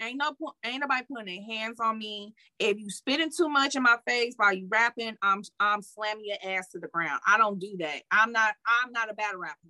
[0.00, 2.34] Ain't no ain't nobody putting their hands on me.
[2.58, 6.56] If you spitting too much in my face while you rapping, I'm I'm slamming your
[6.56, 7.20] ass to the ground.
[7.26, 8.02] I don't do that.
[8.10, 9.68] I'm not I'm not a battle rapper.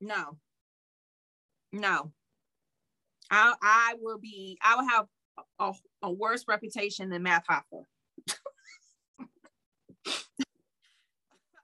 [0.00, 0.38] No.
[1.72, 2.12] No.
[3.30, 5.06] I, I will be, I will have
[5.58, 5.72] a,
[6.02, 7.84] a worse reputation than Math Hoffa.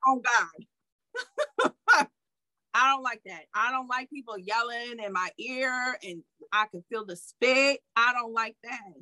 [0.07, 0.67] oh God.
[2.75, 3.45] I don't like that.
[3.55, 7.81] I don't like people yelling in my ear and I can feel the spit.
[7.97, 8.93] I don't like that.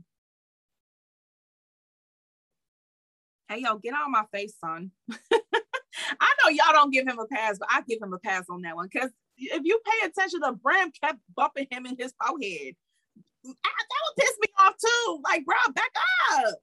[3.48, 4.92] Hey, yo, get of my face, son.
[5.10, 8.62] I know y'all don't give him a pass, but I give him a pass on
[8.62, 12.74] that one because if you pay attention, the Bram kept bumping him in his forehead.
[13.46, 15.20] I, that would piss me off too.
[15.24, 15.90] Like, bro, back
[16.32, 16.54] up.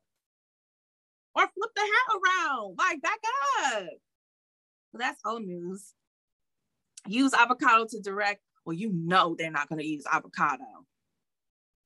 [1.36, 2.76] Or flip the hat around.
[2.78, 3.20] Like, back
[3.66, 3.84] up.
[4.94, 5.94] that's old news.
[7.08, 8.42] Use avocado to direct.
[8.66, 10.64] Well, you know they're not going to use avocado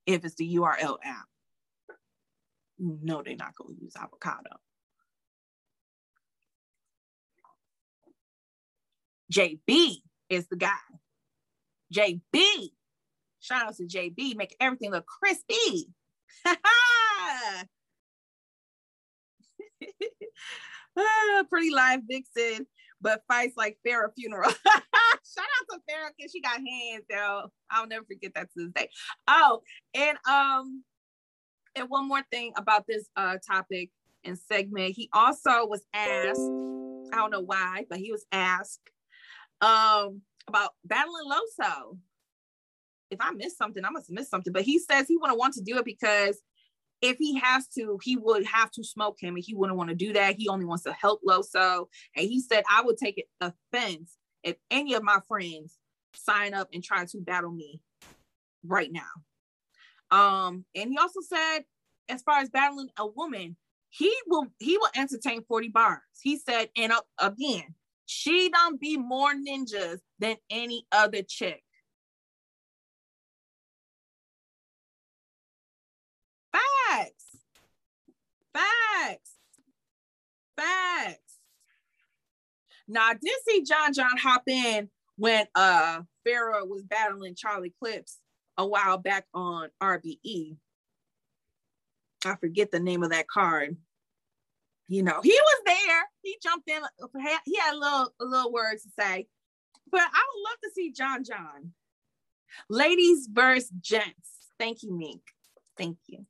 [0.06, 1.26] if it's the URL app.
[2.78, 4.50] You know they're not going to use avocado.
[9.32, 10.72] JB is the guy.
[11.94, 12.70] JB.
[13.40, 15.90] Shout out to JB, make everything look crispy.
[21.50, 22.66] Pretty live vixen,
[23.02, 24.50] but fights like Farrah funeral.
[24.50, 24.82] Shout
[25.38, 27.52] out to Farrah because she got hands, though.
[27.70, 28.90] I'll never forget that to this day.
[29.28, 29.62] Oh,
[29.94, 30.84] and um,
[31.76, 33.92] and one more thing about this uh topic
[34.24, 34.96] and segment.
[34.96, 36.40] He also was asked,
[37.14, 38.80] I don't know why, but he was asked
[39.62, 41.98] um about battling Loso.
[43.12, 44.52] If I miss something, I must miss something.
[44.52, 46.42] But he says he wouldn't want to do it because
[47.02, 49.96] if he has to, he would have to smoke him, and he wouldn't want to
[49.96, 50.36] do that.
[50.36, 54.94] He only wants to help Loso, and he said I would take offense if any
[54.94, 55.78] of my friends
[56.14, 57.82] sign up and try to battle me
[58.64, 59.02] right now.
[60.12, 61.62] Um, and he also said,
[62.10, 63.58] as far as battling a woman,
[63.90, 66.02] he will he will entertain 40 bars.
[66.22, 67.76] He said, and uh, again,
[68.06, 71.64] she don't be more ninjas than any other chick.
[76.54, 77.38] Facts.
[78.54, 79.32] Facts.
[80.58, 81.40] Facts.
[82.88, 88.20] Now I did see John John hop in when uh Farrah was battling Charlie Clips
[88.58, 90.58] a while back on RBE.
[92.26, 93.76] I forget the name of that card
[94.88, 96.04] you know, he was there.
[96.22, 96.82] He jumped in.
[97.46, 99.28] He had a little, a little words to say.
[99.92, 101.74] But I would love to see John John.
[102.70, 104.30] Ladies versus gents.
[104.60, 105.22] Thank you, Mink.
[105.78, 106.26] Thank you.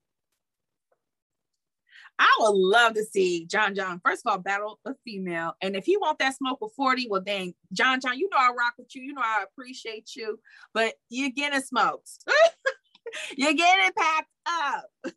[2.18, 5.56] I would love to see John John, first of all, battle a female.
[5.62, 8.53] And if he want that smoke with 40, well, then John John, you know I
[8.58, 9.03] rock with you.
[9.03, 10.39] You know I appreciate you,
[10.74, 12.10] but you're getting smoked.
[13.38, 14.89] you're getting packed up.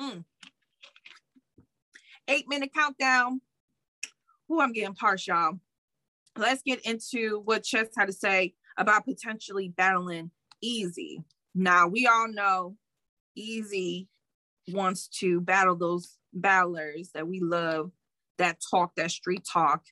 [0.00, 0.24] mm
[2.28, 3.40] eight minute countdown.
[4.48, 5.60] Who I'm getting partial.
[6.36, 10.30] Let's get into what Chess had to say about potentially battling
[10.62, 11.22] Easy.
[11.54, 12.76] Now we all know
[13.34, 14.08] Easy
[14.68, 17.90] wants to battle those battlers that we love,
[18.38, 19.84] that talk, that street talk,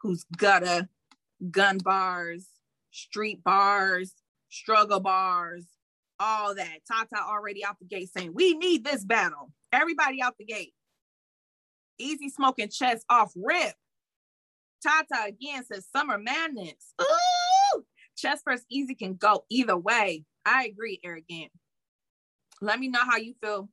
[0.00, 0.88] who's gutter,
[1.50, 2.46] gun bars,
[2.90, 4.14] street bars,
[4.48, 5.66] struggle bars,
[6.18, 6.80] all that.
[6.86, 9.52] Tata already out the gate saying, We need this battle.
[9.72, 10.74] Everybody out the gate.
[12.00, 13.74] Easy smoking chest off rip.
[14.82, 16.94] Tata again says summer madness.
[17.00, 17.84] Ooh,
[18.16, 20.24] chest versus easy can go either way.
[20.46, 21.50] I agree, arrogant.
[22.62, 23.68] Let me know how you feel.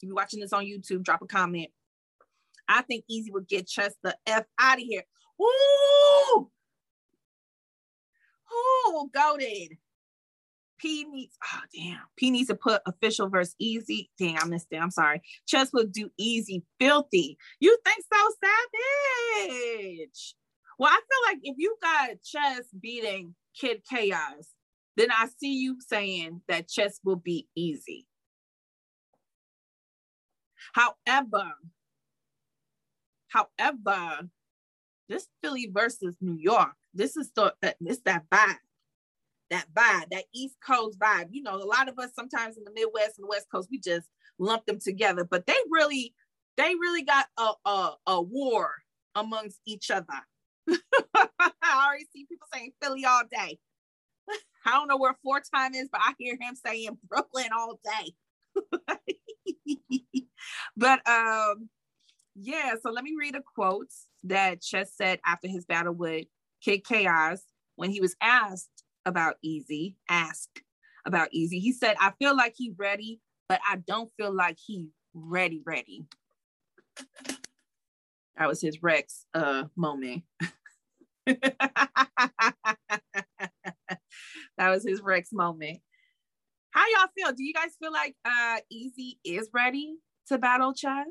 [0.00, 1.70] If you're watching this on YouTube, drop a comment.
[2.68, 5.02] I think Easy would get Chess the F out of here.
[5.42, 6.50] Ooh!
[8.52, 9.76] Ooh, goaded.
[10.80, 14.10] P needs, oh damn, P needs to put official verse easy.
[14.18, 14.76] Dang, I missed it.
[14.76, 15.20] I'm sorry.
[15.46, 17.36] Chess will do easy, filthy.
[17.60, 18.30] You think so
[19.44, 20.34] savage?
[20.78, 24.48] Well, I feel like if you got Chess beating Kid Chaos,
[24.96, 28.06] then I see you saying that Chess will be easy.
[30.72, 31.52] However,
[33.28, 34.28] however,
[35.08, 38.56] this Philly versus New York, this is the uh, this that vibe
[39.50, 41.28] that vibe, that East Coast vibe.
[41.30, 43.78] You know, a lot of us sometimes in the Midwest and the West Coast, we
[43.78, 46.14] just lump them together, but they really,
[46.56, 48.72] they really got a, a, a war
[49.14, 50.06] amongst each other.
[50.68, 53.58] I already see people saying Philly all day.
[54.66, 58.14] I don't know where four time is, but I hear him saying Brooklyn all day.
[60.76, 61.68] but um,
[62.34, 63.90] yeah, so let me read a quote
[64.24, 66.26] that Chess said after his battle with
[66.62, 67.40] Kid Chaos
[67.76, 70.48] when he was asked about Easy, ask
[71.06, 71.58] about Easy.
[71.58, 76.04] He said, I feel like he's ready, but I don't feel like he ready, ready.
[78.36, 80.22] That was his Rex uh moment.
[81.26, 81.40] that
[84.58, 85.78] was his Rex moment.
[86.70, 87.32] How y'all feel?
[87.34, 89.96] Do you guys feel like uh Easy is ready
[90.28, 91.06] to battle Chess?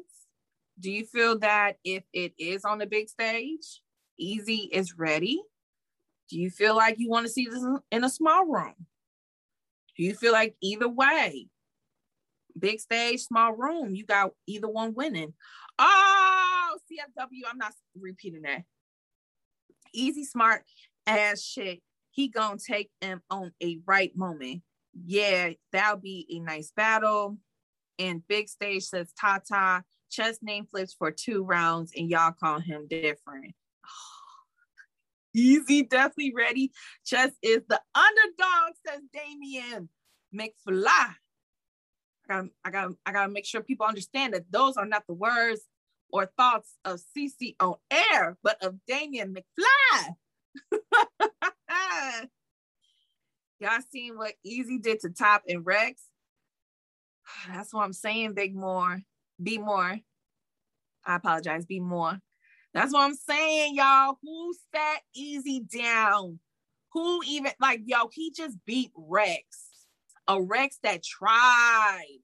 [0.80, 3.82] Do you feel that if it is on the big stage,
[4.18, 5.42] Easy is ready.
[6.30, 8.76] Do you feel like you want to see this in a small room?
[9.98, 11.48] Do you feel like either way,
[12.58, 15.34] big stage, small room, you got either one winning?
[15.78, 18.64] Oh, CFW, I'm not repeating that.
[19.94, 20.64] Easy, smart
[21.08, 21.82] ass shit.
[22.12, 24.62] He gonna take him on a right moment.
[25.06, 27.38] Yeah, that'll be a nice battle.
[27.98, 29.84] And big stage says Tata.
[30.12, 33.54] Chess name flips for two rounds, and y'all call him different.
[35.34, 36.72] Easy, definitely ready.
[37.06, 39.90] Chess is the underdog, says Damien
[40.34, 40.86] McFly.
[40.88, 41.16] I
[42.28, 45.62] gotta, I gotta, I gotta make sure people understand that those are not the words
[46.12, 50.16] or thoughts of CC on air, but of Damien McFly.
[53.60, 56.02] Y'all seen what Easy did to Top and Rex?
[57.48, 59.02] That's what I'm saying, Big More.
[59.42, 60.00] Be more.
[61.06, 61.66] I apologize.
[61.66, 62.20] Be more.
[62.74, 64.18] That's what I'm saying, y'all.
[64.22, 66.40] Who sat Easy down?
[66.94, 68.10] Who even like yo?
[68.12, 69.44] He just beat Rex,
[70.28, 72.20] a Rex that tried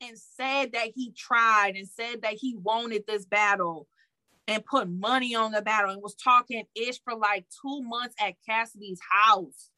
[0.00, 3.86] and said that he tried and said that he wanted this battle
[4.48, 8.34] and put money on the battle and was talking ish for like two months at
[8.46, 9.70] Cassidy's house.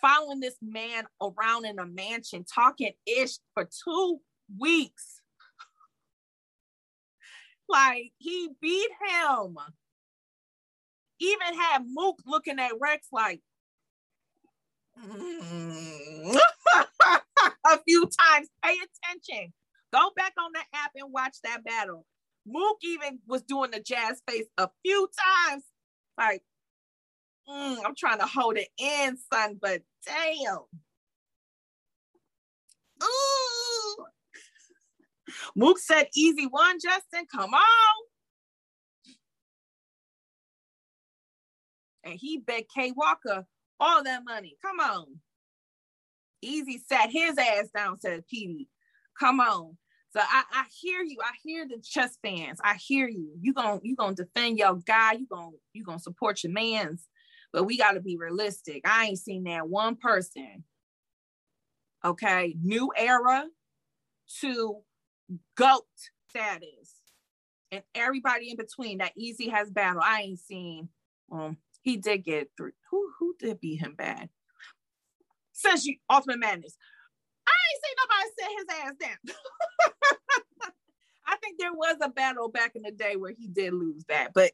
[0.00, 4.20] Following this man around in a mansion, talking ish for two
[4.58, 5.22] weeks.
[7.68, 9.56] Like he beat him.
[11.20, 13.40] Even had Mook looking at Rex like
[17.66, 18.48] a few times.
[18.62, 19.52] Pay attention.
[19.92, 22.04] Go back on the app and watch that battle.
[22.46, 25.08] Mook even was doing the jazz face a few
[25.48, 25.64] times.
[26.18, 26.42] Like,
[27.48, 30.58] mm, I'm trying to hold it in, son, but damn.
[33.02, 33.43] Ooh.
[35.56, 37.26] Mook said, easy one, Justin.
[37.34, 38.04] Come on.
[42.04, 43.46] And he bet Kay Walker
[43.80, 44.56] all that money.
[44.62, 45.06] Come on.
[46.42, 48.68] Easy sat his ass down, said Petey.
[49.18, 49.76] Come on.
[50.12, 51.16] So I, I hear you.
[51.22, 52.60] I hear the chess fans.
[52.62, 53.32] I hear you.
[53.40, 55.12] You gonna you gonna defend your guy.
[55.14, 57.08] You gonna you gonna support your man's.
[57.52, 58.82] But we gotta be realistic.
[58.84, 60.64] I ain't seen that one person.
[62.04, 63.46] Okay, new era
[64.40, 64.82] to
[65.56, 65.86] goat
[66.28, 66.94] status,
[67.70, 70.02] and everybody in between that easy has battle.
[70.02, 70.88] I ain't seen.
[71.30, 72.72] Um, he did get through.
[72.90, 74.28] Who who did beat him bad?
[75.52, 76.76] Says you ultimate madness.
[77.46, 79.36] I ain't seen nobody set his ass down.
[81.26, 84.32] I think there was a battle back in the day where he did lose that,
[84.34, 84.52] but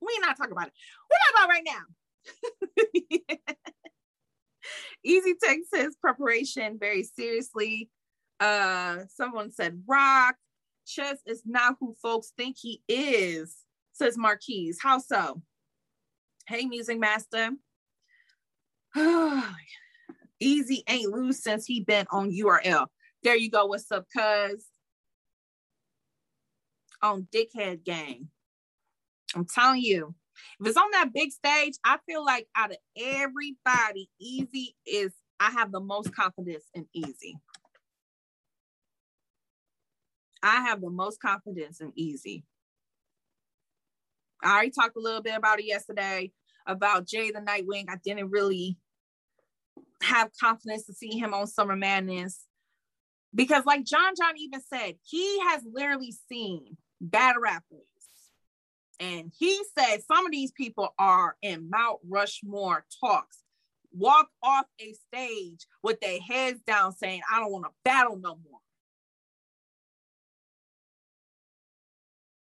[0.00, 0.72] we're not talking about it.
[1.10, 1.84] We're talking about right now.
[5.04, 7.90] Easy takes his preparation very seriously.
[8.42, 10.34] Uh, someone said rock.
[10.84, 13.58] Chess is not who folks think he is,
[13.92, 14.80] says Marquise.
[14.82, 15.40] How so?
[16.48, 17.50] Hey, music master.
[20.40, 22.88] Easy ain't loose since he been on URL.
[23.22, 23.66] There you go.
[23.66, 24.66] What's up, cuz?
[27.00, 28.28] On Dickhead Gang.
[29.36, 30.16] I'm telling you,
[30.60, 35.50] if it's on that big stage, I feel like out of everybody, Easy is, I
[35.52, 37.36] have the most confidence in Easy.
[40.42, 42.44] I have the most confidence in Easy.
[44.42, 46.32] I already talked a little bit about it yesterday
[46.66, 47.86] about Jay the Nightwing.
[47.88, 48.76] I didn't really
[50.02, 52.44] have confidence to see him on Summer Madness
[53.34, 57.86] because, like John John even said, he has literally seen bad rappers.
[59.00, 63.38] And he said some of these people are in Mount Rushmore talks,
[63.92, 68.38] walk off a stage with their heads down saying, I don't want to battle no
[68.48, 68.60] more.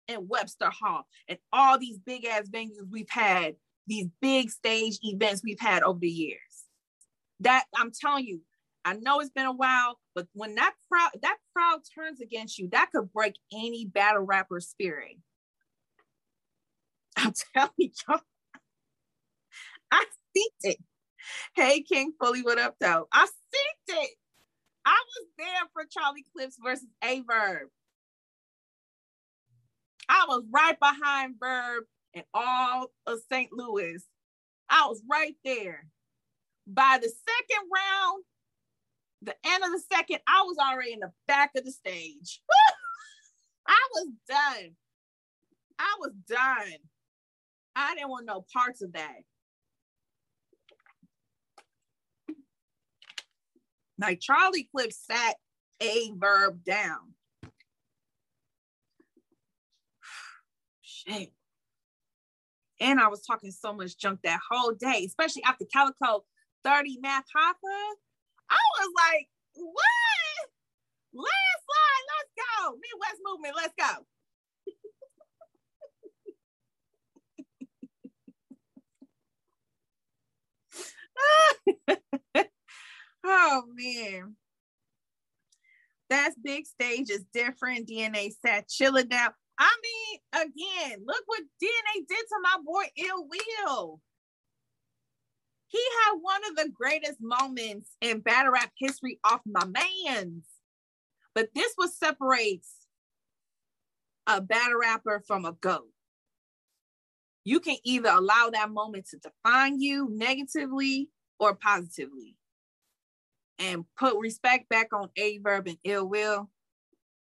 [0.08, 3.56] In Webster Hall and all these big ass venues we've had,
[3.88, 6.40] these big stage events we've had over the years
[7.44, 8.42] that I'm telling you,
[8.86, 12.68] I know it's been a while, but when that crowd that crowd turns against you,
[12.72, 15.18] that could break any battle rapper spirit.
[17.16, 18.20] I'm telling y'all,
[19.92, 20.78] I see it.
[21.56, 23.08] Hey King Fully, what up though?
[23.12, 24.10] I see it.
[24.86, 27.70] I was there for Charlie Clips versus Aye Verb.
[30.14, 33.52] I was right behind Verb and all of St.
[33.52, 34.06] Louis.
[34.70, 35.88] I was right there
[36.68, 38.24] by the second round,
[39.22, 42.42] the end of the second, I was already in the back of the stage.
[43.68, 44.76] I was done.
[45.80, 46.80] I was done.
[47.76, 49.20] I didn't want no parts of that.
[54.00, 55.36] Like Charlie Clips sat
[55.82, 57.14] Aye Verb down.
[61.08, 66.26] And I was talking so much junk that whole day, especially after Calicoe
[66.64, 67.94] 30 Math Hoffa.
[68.50, 70.50] I was like, what?
[71.14, 72.78] Landslide, let's go.
[72.82, 74.06] Midwest movement, let's go.
[83.26, 84.36] oh man.
[86.10, 87.88] That's big stage is different.
[87.88, 89.32] DNA sat Chilla down.
[89.58, 90.03] I mean,
[90.34, 94.02] again, look what DNA did to my boy Ill Will.
[95.68, 100.46] He had one of the greatest moments in battle rap history off my man's.
[101.34, 102.70] But this what separates
[104.28, 105.90] a battle rapper from a GOAT.
[107.44, 111.10] You can either allow that moment to define you negatively
[111.40, 112.36] or positively
[113.60, 116.50] and put respect back on Aye Verb and Ill Will.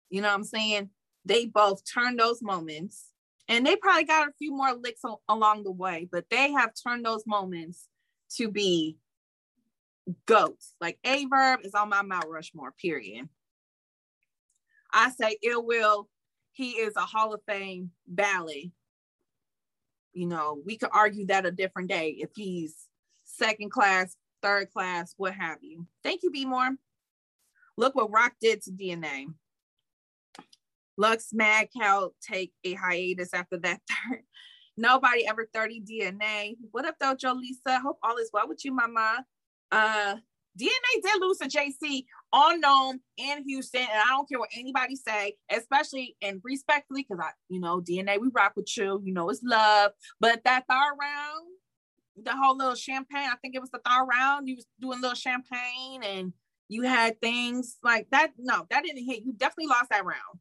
[0.08, 0.90] You know what I'm saying?
[1.26, 3.10] They both turned those moments
[3.48, 6.70] and they probably got a few more licks o- along the way, but they have
[6.74, 7.88] turned those moments
[8.36, 8.96] to be
[10.26, 10.74] goats.
[10.80, 13.28] Like Aye Verb is on my Mount Rushmore, period.
[14.92, 16.08] I say Ill Will,
[16.52, 18.70] he is a Hall of Fame ballad.
[20.12, 22.86] You know, we could argue that a different day if he's
[23.24, 25.86] second class, third class, what have you.
[26.02, 26.70] Thank you, B More.
[27.76, 29.26] Look what Rock did to DNA.
[30.96, 33.80] Lux Mad Cow take a hiatus after that
[34.10, 34.22] third.
[34.76, 36.56] Nobody ever 30 DNA.
[36.70, 37.80] What up though, Joe Lisa?
[37.80, 39.24] Hope all is well with you, mama.
[39.72, 40.16] Uh
[40.58, 45.36] DNA did lose to JC unknown in Houston, and I don't care what anybody say,
[45.50, 49.42] especially and respectfully, because I, you know, DNA, we rock with you, you know, it's
[49.42, 49.92] love.
[50.18, 51.46] But that third round,
[52.22, 55.14] the whole little champagne, I think it was the third round, you was doing little
[55.14, 56.32] champagne and
[56.68, 58.32] you had things like that.
[58.38, 59.24] No, that didn't hit.
[59.24, 60.40] You definitely lost that round.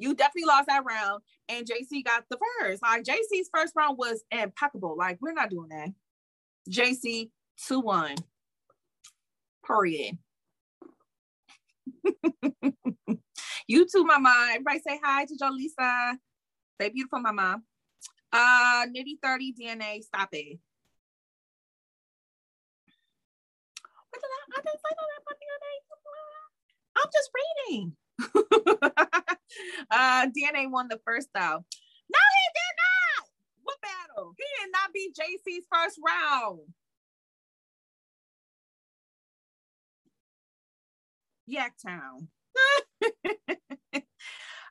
[0.00, 2.82] You definitely lost that round, and JC got the first.
[2.82, 4.96] Like JC's first round was impeccable.
[4.98, 5.90] Like we're not doing that.
[6.70, 7.30] JC
[7.66, 8.16] two one.
[9.66, 10.16] Period.
[13.68, 14.48] you too, mama.
[14.52, 16.16] Everybody say hi to Jolisa.
[16.80, 17.60] Say beautiful, mama.
[18.32, 20.02] Uh, nitty 30 DNA.
[20.02, 20.58] Stop it.
[26.96, 27.30] I'm just
[27.68, 27.96] reading.
[29.90, 31.40] uh, DNA won the first though.
[31.40, 33.28] No, he did not.
[33.62, 34.34] What battle?
[34.36, 36.60] He did not beat JC's first round.
[41.50, 42.28] Yaktown.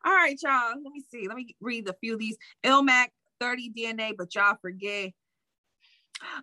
[0.05, 0.75] All right, y'all.
[0.82, 1.27] Let me see.
[1.27, 2.38] Let me read a few of these.
[2.65, 3.07] Ilmac
[3.39, 5.11] 30 DNA, but y'all forget.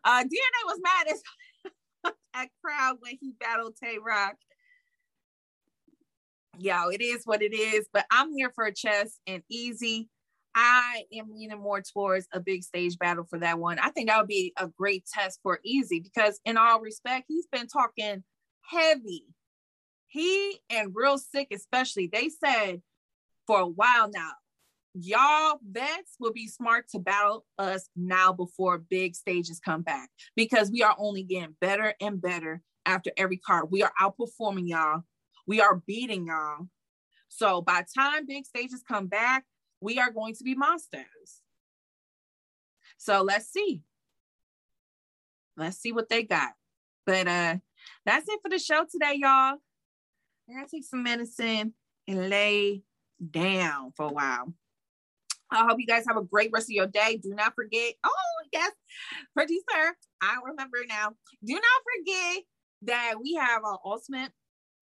[0.04, 1.22] Uh, DNA was mad as
[2.34, 4.36] at crowd when he battled Tay Roc.
[6.58, 10.08] Yo, it is what it is, but I'm here for a chess and easy.
[10.54, 13.78] I am leaning more towards a big stage battle for that one.
[13.78, 17.46] I think that would be a great test for easy because, in all respect, he's
[17.52, 18.24] been talking
[18.62, 19.26] heavy
[20.16, 22.80] he and Real Sikh, especially, they said
[23.46, 24.32] for a while now,
[24.94, 30.70] y'all vets will be smart to battle us now before big stages come back because
[30.70, 33.66] we are only getting better and better after every card.
[33.70, 35.02] We are outperforming y'all.
[35.46, 36.68] We are beating y'all.
[37.28, 39.44] So by time big stages come back,
[39.80, 41.42] we are going to be monsters.
[42.98, 43.82] So let's see.
[45.56, 46.52] Let's see what they got.
[47.04, 47.56] But uh
[48.04, 49.58] that's it for the show today, y'all.
[50.48, 51.74] I gotta take some medicine
[52.08, 52.82] and lay
[53.30, 54.52] down for a while.
[55.50, 57.20] I hope you guys have a great rest of your day.
[57.22, 58.72] Do not forget, oh, yes,
[59.32, 61.12] producer, I remember now.
[61.44, 62.42] Do not forget
[62.82, 64.32] that we have our Ultimate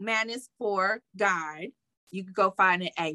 [0.00, 1.72] Madness 4 guide.
[2.10, 3.14] You can go find it at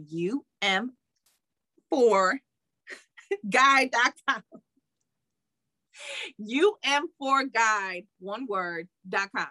[1.92, 4.44] um4guide.com.
[6.42, 9.48] um4guide, one word.com.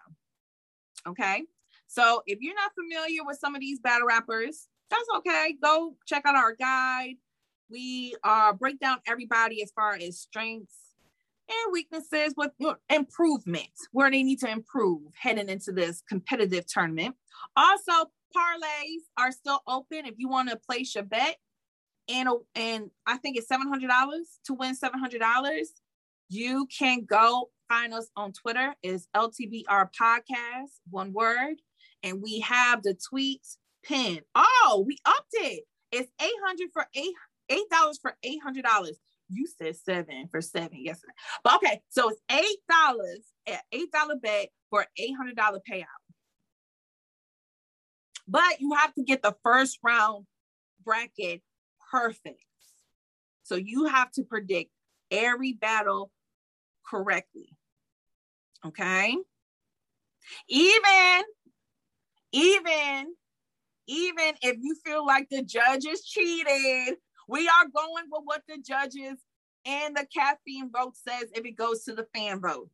[1.07, 1.45] Okay.
[1.87, 5.57] So if you're not familiar with some of these battle rappers, that's okay.
[5.63, 7.15] Go check out our guide.
[7.71, 10.88] We uh, break down everybody as far as strengths
[11.49, 16.67] and weaknesses with you know, improvement, where they need to improve heading into this competitive
[16.67, 17.15] tournament.
[17.57, 21.37] Also, parlays are still open if you want to place your bet.
[22.09, 23.89] And, and I think it's $700
[24.47, 25.63] to win $700.
[26.31, 31.57] You can go find us on Twitter is LTBR podcast, one word
[32.03, 34.23] and we have the tweets pinned.
[34.35, 35.65] Oh, we upped it.
[35.91, 37.15] It's 800 for eight
[37.49, 38.99] eight dollars for eight hundred dollars.
[39.31, 41.13] You said seven for seven yesterday.
[41.45, 45.85] But okay, so it's eight dollars at eight dollar bet for eight hundred dollar payout.
[48.27, 50.27] But you have to get the first round
[50.85, 51.43] bracket
[51.91, 52.43] perfect.
[53.43, 54.71] So you have to predict
[55.11, 56.11] every battle
[56.87, 57.57] correctly.
[58.67, 59.17] Okay.
[60.49, 61.23] Even,
[62.33, 63.15] even,
[63.87, 66.97] even if you feel like the judges cheated,
[67.29, 69.19] we are going with what the judges
[69.67, 72.71] and the caffeine vote says if it goes to the fan vote.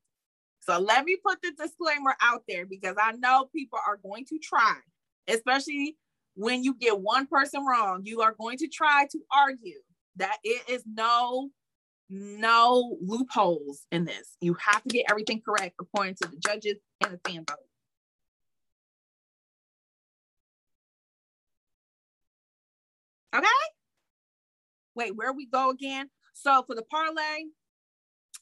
[0.60, 4.38] So let me put the disclaimer out there because I know people are going to
[4.38, 4.76] try,
[5.28, 5.96] especially
[6.34, 9.80] when you get one person wrong, you are going to try to argue
[10.16, 11.50] that it is no
[12.10, 14.36] no loopholes in this.
[14.40, 17.58] You have to get everything correct according to the judges and the fan vote.
[23.34, 23.73] Okay.
[24.94, 26.10] Wait, where we go again?
[26.32, 27.44] So for the parlay,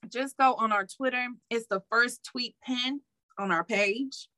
[0.08, 1.26] just go on our Twitter.
[1.50, 3.00] It's the first tweet pin
[3.38, 4.28] on our page.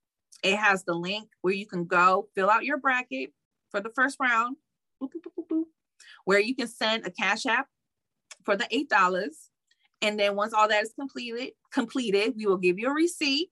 [0.42, 3.32] It has the link where you can go fill out your bracket
[3.70, 4.56] for the first round,
[5.02, 5.64] boop, boop, boop,
[6.24, 7.66] where you can send a cash app
[8.44, 9.50] for the eight dollars.
[10.02, 13.48] And then once all that is completed, completed, we will give you a receipt.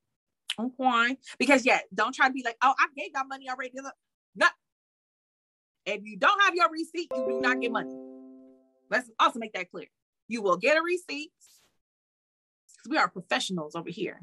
[0.59, 1.17] Okay.
[1.39, 3.73] Because yeah, don't try to be like, oh, I gave y'all money already.
[4.37, 4.47] No.
[5.87, 8.12] If you don't have your receipt, you do not get money.
[8.93, 9.87] Let's also make that clear.
[10.29, 11.31] You will get a receipt.
[12.77, 14.21] Because we are professionals over here.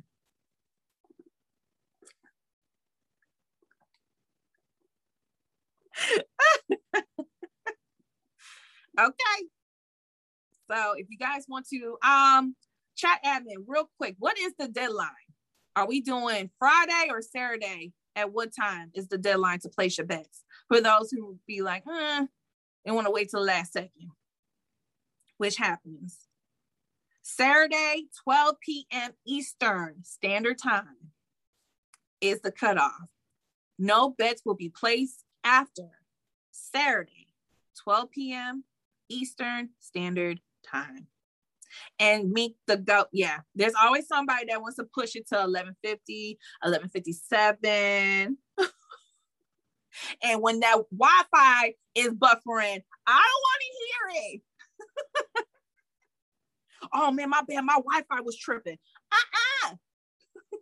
[9.00, 9.40] okay.
[10.72, 12.56] So if you guys want to um
[12.96, 15.10] chat admin real quick, what is the deadline?
[15.76, 17.94] Are we doing Friday or Saturday?
[18.16, 20.44] At what time is the deadline to place your bets?
[20.68, 22.26] For those who be like, huh,
[22.84, 24.12] they want to wait till the last second,
[25.40, 26.28] which happens.
[27.24, 29.12] Saturday, 12 p.m.
[29.26, 31.12] Eastern Standard Time
[32.22, 33.08] is the cutoff.
[33.78, 35.90] No bets will be placed after
[36.52, 37.28] Saturday,
[37.84, 38.66] 12 p.m.
[39.08, 41.08] Eastern Standard time.
[42.00, 43.06] And meet the go.
[43.14, 48.38] Yeah, there's always somebody that wants to push it to 1150, 1157.
[50.24, 54.42] and when that Wi-Fi is buffering, I don't want to hear it.
[56.94, 58.78] Oh man, my bad, my Wi-Fi was tripping.
[59.12, 59.76] Uh-uh.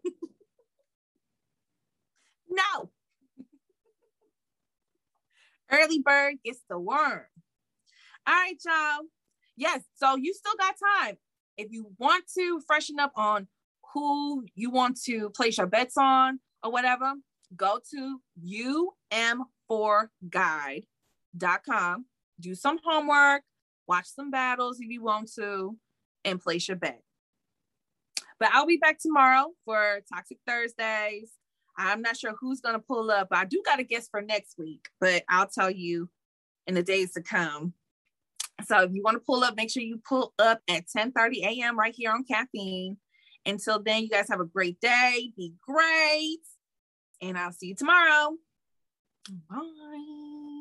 [2.49, 2.91] no.
[5.69, 7.25] Early bird gets the worm.
[8.25, 9.01] All right, y'all
[9.57, 11.17] yes, so you still got time.
[11.57, 13.47] If you want to freshen up on
[13.93, 17.15] who you want to place your bets on or whatever,
[17.55, 18.21] go to
[19.11, 22.05] um4guide.com,
[22.39, 23.43] do some homework,
[23.87, 25.77] watch some battles if you want to,
[26.25, 27.01] and place your bet.
[28.39, 31.31] But I'll be back tomorrow for Toxic Thursdays.
[31.77, 33.27] I'm not sure who's going to pull up.
[33.31, 36.09] I do got a guest for next week, but I'll tell you
[36.65, 37.73] in the days to come.
[38.65, 41.43] So if you want to pull up, make sure you pull up at 10 30
[41.61, 41.77] a.m.
[41.77, 42.97] right here on caffeine.
[43.45, 45.31] Until then, you guys have a great day.
[45.37, 46.39] Be great.
[47.21, 48.35] And I'll see you tomorrow.
[49.49, 50.56] Bye.